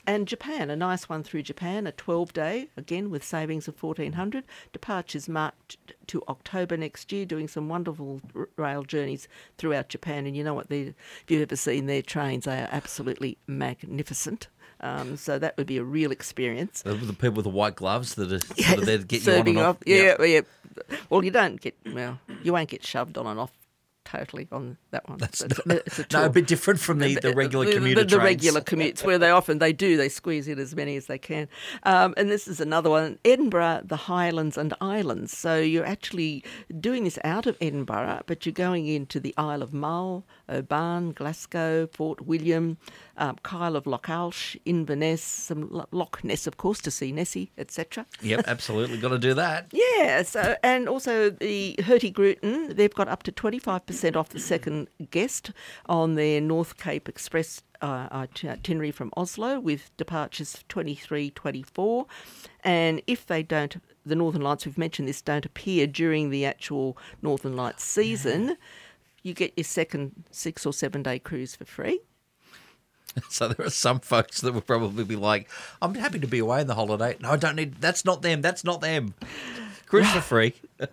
And 0.07 0.27
Japan, 0.27 0.71
a 0.71 0.77
nice 0.77 1.09
one 1.09 1.23
through 1.23 1.43
Japan, 1.43 1.87
a 1.87 1.93
12-day 1.93 2.69
again 2.77 3.11
with 3.11 3.25
savings 3.25 3.69
of 3.69 3.81
1400. 3.81 4.45
Departures 4.73 5.29
marked 5.29 5.77
to 6.07 6.23
October 6.29 6.77
next 6.77 7.13
year, 7.13 7.25
doing 7.25 7.49
some 7.49 7.69
wonderful 7.69 8.21
r- 8.35 8.49
rail 8.57 8.83
journeys 8.83 9.29
throughout 9.59 9.89
Japan. 9.89 10.27
And 10.27 10.37
you 10.37 10.43
know 10.43 10.55
what? 10.55 10.67
If 10.71 10.95
you've 11.29 11.43
ever 11.43 11.57
seen 11.57 11.87
their 11.87 12.03
trains, 12.03 12.45
they 12.45 12.61
are 12.61 12.69
absolutely 12.71 13.39
magnificent. 13.47 14.49
Um, 14.83 15.17
so 15.17 15.39
that 15.39 15.57
would 15.57 15.67
be 15.67 15.77
a 15.77 15.85
real 15.85 16.11
experience. 16.11 16.83
The, 16.83 16.95
the 16.95 17.13
people 17.13 17.37
with 17.37 17.45
the 17.45 17.51
white 17.51 17.77
gloves 17.77 18.15
that 18.15 18.33
are 18.33 18.39
sort 18.63 18.79
of 18.79 18.87
there 18.87 18.99
to 18.99 19.05
get 19.05 19.27
you 19.27 19.33
on 19.33 19.49
and 19.49 19.59
off. 19.59 19.77
off. 19.77 19.83
Yeah, 19.87 20.23
yeah. 20.23 20.41
Well, 21.11 21.23
you 21.25 21.31
don't 21.31 21.61
get 21.61 21.77
well. 21.93 22.19
You 22.43 22.53
won't 22.53 22.71
get 22.71 22.85
shoved 22.85 23.19
on 23.19 23.27
and 23.27 23.39
off 23.39 23.53
totally 24.11 24.49
on 24.51 24.77
that 24.91 25.09
one. 25.09 25.19
That's 25.19 25.41
It's- 25.43 25.61
not- 25.67 25.77
it's 25.87 25.99
a 25.99 26.07
no, 26.13 26.25
a 26.27 26.31
bit 26.31 26.47
different 26.47 26.81
from 26.81 26.99
the, 26.99 27.15
the 27.17 27.33
regular 27.35 27.67
the, 27.67 27.75
commuter 27.75 28.01
the, 28.03 28.07
the 28.11 28.17
trains. 28.17 28.25
regular 28.25 28.61
commutes 28.61 29.05
where 29.05 29.19
they 29.19 29.31
often 29.31 29.59
they 29.59 29.73
do 29.73 29.97
they 29.97 30.09
squeeze 30.09 30.49
in 30.49 30.59
as 30.59 30.75
many 30.75 30.97
as 30.97 31.07
they 31.07 31.19
can 31.19 31.49
um, 31.85 32.15
and 32.17 32.31
this 32.31 32.49
is 32.49 32.61
another 32.61 32.91
one 32.91 33.19
edinburgh 33.25 33.83
the 33.85 33.97
highlands 34.13 34.57
and 34.59 34.75
islands 34.81 35.37
so 35.37 35.53
you're 35.59 35.87
actually 35.97 36.43
doing 36.81 37.05
this 37.05 37.19
out 37.25 37.47
of 37.47 37.57
edinburgh 37.61 38.21
but 38.27 38.45
you're 38.45 38.53
going 38.53 38.87
into 38.87 39.21
the 39.21 39.35
isle 39.37 39.63
of 39.63 39.73
mull 39.73 40.25
oban 40.49 41.13
glasgow 41.13 41.87
fort 41.87 42.19
william 42.27 42.77
um, 43.17 43.37
kyle 43.43 43.77
of 43.77 43.85
lochalsh 43.85 44.57
inverness 44.65 45.23
some 45.23 45.69
loch 45.93 46.25
ness 46.25 46.47
of 46.47 46.57
course 46.57 46.81
to 46.81 46.91
see 46.91 47.13
nessie 47.13 47.51
etc 47.59 48.05
Yep, 48.23 48.45
absolutely. 48.55 48.99
Got 48.99 49.11
to 49.11 49.19
do 49.19 49.35
that. 49.35 49.67
yeah, 49.73 50.23
so 50.23 50.57
and 50.63 50.89
also 50.89 51.31
the 51.31 51.75
Hurtigruten, 51.81 52.75
they've 52.77 52.95
got 52.95 53.09
up 53.09 53.23
to 53.25 53.33
twenty 53.33 53.59
five 53.59 53.83
percent 53.87 54.00
off 54.17 54.29
the 54.31 54.41
second 54.41 54.89
guest 55.11 55.51
on 55.87 56.15
their 56.15 56.41
North 56.41 56.77
Cape 56.77 57.09
Express 57.09 57.63
uh, 57.83 58.09
itinerary 58.13 58.91
from 58.91 59.11
Oslo 59.17 59.59
with 59.61 59.95
departures 59.97 60.65
23, 60.69 61.31
24. 61.31 62.07
and 62.65 63.01
if 63.07 63.27
they 63.27 63.43
don't, 63.43 63.77
the 64.05 64.15
Northern 64.15 64.43
Lights 64.43 64.67
we've 64.67 64.77
mentioned 64.79 65.09
this 65.09 65.23
don't 65.23 65.47
appear 65.47 65.87
during 65.87 66.31
the 66.31 66.45
actual 66.45 66.97
Northern 67.23 67.57
Lights 67.57 67.85
season. 67.85 68.57
You 69.23 69.35
get 69.35 69.53
your 69.57 69.65
second 69.65 70.25
six 70.31 70.65
or 70.67 70.73
seven 70.73 71.03
day 71.03 71.19
cruise 71.19 71.55
for 71.57 71.65
free. 71.65 72.01
So 73.29 73.49
there 73.49 73.67
are 73.67 73.71
some 73.71 73.99
folks 73.99 74.41
that 74.41 74.53
will 74.55 74.61
probably 74.61 75.03
be 75.03 75.17
like, 75.17 75.51
"I'm 75.83 75.97
happy 75.97 76.21
to 76.21 76.29
be 76.29 76.39
away 76.39 76.61
in 76.61 76.69
the 76.69 76.77
holiday. 76.77 77.17
No, 77.21 77.31
I 77.31 77.37
don't 77.37 77.57
need. 77.57 77.81
That's 77.81 78.05
not 78.05 78.23
them. 78.23 78.41
That's 78.41 78.63
not 78.63 78.81
them. 78.81 79.15
Cruise 79.87 80.09
for 80.13 80.21
free. 80.33 80.55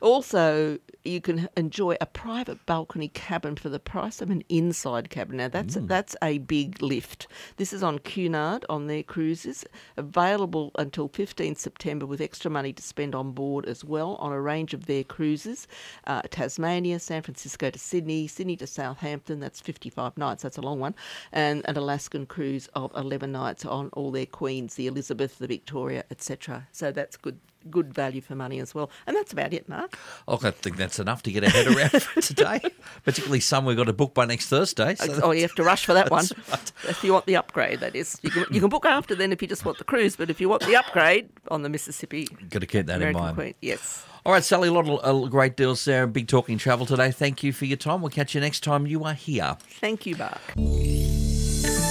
Also, 0.00 0.78
you 1.04 1.20
can 1.20 1.48
enjoy 1.56 1.96
a 2.00 2.06
private 2.06 2.64
balcony 2.66 3.08
cabin 3.08 3.56
for 3.56 3.68
the 3.68 3.78
price 3.78 4.20
of 4.20 4.30
an 4.30 4.42
inside 4.48 5.10
cabin. 5.10 5.36
Now, 5.36 5.48
that's 5.48 5.76
that's 5.80 6.16
a 6.22 6.38
big 6.38 6.82
lift. 6.82 7.26
This 7.56 7.72
is 7.72 7.82
on 7.82 7.98
Cunard 8.00 8.64
on 8.68 8.86
their 8.86 9.02
cruises, 9.02 9.64
available 9.96 10.72
until 10.76 11.08
15th 11.08 11.58
September 11.58 12.06
with 12.06 12.20
extra 12.20 12.50
money 12.50 12.72
to 12.72 12.82
spend 12.82 13.14
on 13.14 13.32
board 13.32 13.66
as 13.66 13.84
well 13.84 14.16
on 14.16 14.32
a 14.32 14.40
range 14.40 14.74
of 14.74 14.86
their 14.86 15.04
cruises. 15.04 15.66
Uh, 16.06 16.22
Tasmania, 16.30 16.98
San 16.98 17.22
Francisco 17.22 17.70
to 17.70 17.78
Sydney, 17.78 18.26
Sydney 18.26 18.56
to 18.56 18.66
Southampton, 18.66 19.40
that's 19.40 19.60
55 19.60 20.16
nights, 20.16 20.42
that's 20.42 20.58
a 20.58 20.62
long 20.62 20.80
one, 20.80 20.94
and 21.32 21.62
an 21.66 21.76
Alaskan 21.76 22.26
cruise 22.26 22.68
of 22.74 22.92
11 22.96 23.32
nights 23.32 23.64
on 23.64 23.88
all 23.92 24.10
their 24.10 24.26
queens, 24.26 24.74
the 24.74 24.86
Elizabeth, 24.86 25.38
the 25.38 25.46
Victoria, 25.46 26.04
etc. 26.10 26.66
So 26.72 26.92
that's 26.92 27.16
good 27.16 27.38
good 27.70 27.92
value 27.92 28.20
for 28.20 28.34
money 28.34 28.60
as 28.60 28.74
well. 28.74 28.90
And 29.06 29.16
that's 29.16 29.32
about 29.32 29.52
it, 29.52 29.68
Mark. 29.68 29.85
Oh, 30.28 30.38
I 30.42 30.50
think 30.50 30.76
that's 30.76 30.98
enough 30.98 31.22
to 31.24 31.32
get 31.32 31.44
our 31.44 31.50
head 31.50 31.66
around 31.66 32.02
for 32.02 32.20
today. 32.20 32.60
Particularly 33.04 33.40
some 33.40 33.64
we've 33.64 33.76
got 33.76 33.84
to 33.84 33.92
book 33.92 34.14
by 34.14 34.24
next 34.24 34.48
Thursday. 34.48 34.94
So 34.96 35.20
oh, 35.22 35.30
you 35.32 35.42
have 35.42 35.54
to 35.56 35.62
rush 35.62 35.84
for 35.84 35.94
that 35.94 36.10
one. 36.10 36.26
Right. 36.48 36.72
If 36.88 37.02
you 37.02 37.12
want 37.12 37.26
the 37.26 37.36
upgrade, 37.36 37.80
that 37.80 37.96
is. 37.96 38.18
You 38.22 38.30
can, 38.30 38.44
you 38.50 38.60
can 38.60 38.68
book 38.68 38.86
after 38.86 39.14
then 39.14 39.32
if 39.32 39.42
you 39.42 39.48
just 39.48 39.64
want 39.64 39.78
the 39.78 39.84
cruise, 39.84 40.14
but 40.16 40.30
if 40.30 40.40
you 40.40 40.48
want 40.48 40.62
the 40.62 40.76
upgrade 40.76 41.28
on 41.50 41.62
the 41.62 41.68
Mississippi 41.68 42.26
got 42.50 42.60
to 42.60 42.66
keep 42.66 42.86
that 42.86 42.96
American 42.96 43.18
in 43.18 43.24
mind. 43.24 43.36
Queen, 43.36 43.54
yes. 43.60 44.04
All 44.24 44.32
right, 44.32 44.42
Sally, 44.42 44.68
a 44.68 44.72
lot 44.72 44.88
of 44.88 45.30
great 45.30 45.56
deals 45.56 45.84
there. 45.84 46.06
Big 46.06 46.28
talking 46.28 46.58
travel 46.58 46.86
today. 46.86 47.10
Thank 47.10 47.42
you 47.42 47.52
for 47.52 47.64
your 47.64 47.76
time. 47.76 48.00
We'll 48.00 48.10
catch 48.10 48.34
you 48.34 48.40
next 48.40 48.64
time 48.64 48.86
you 48.86 49.04
are 49.04 49.14
here. 49.14 49.56
Thank 49.80 50.06
you, 50.06 50.16
Mark. 50.16 50.40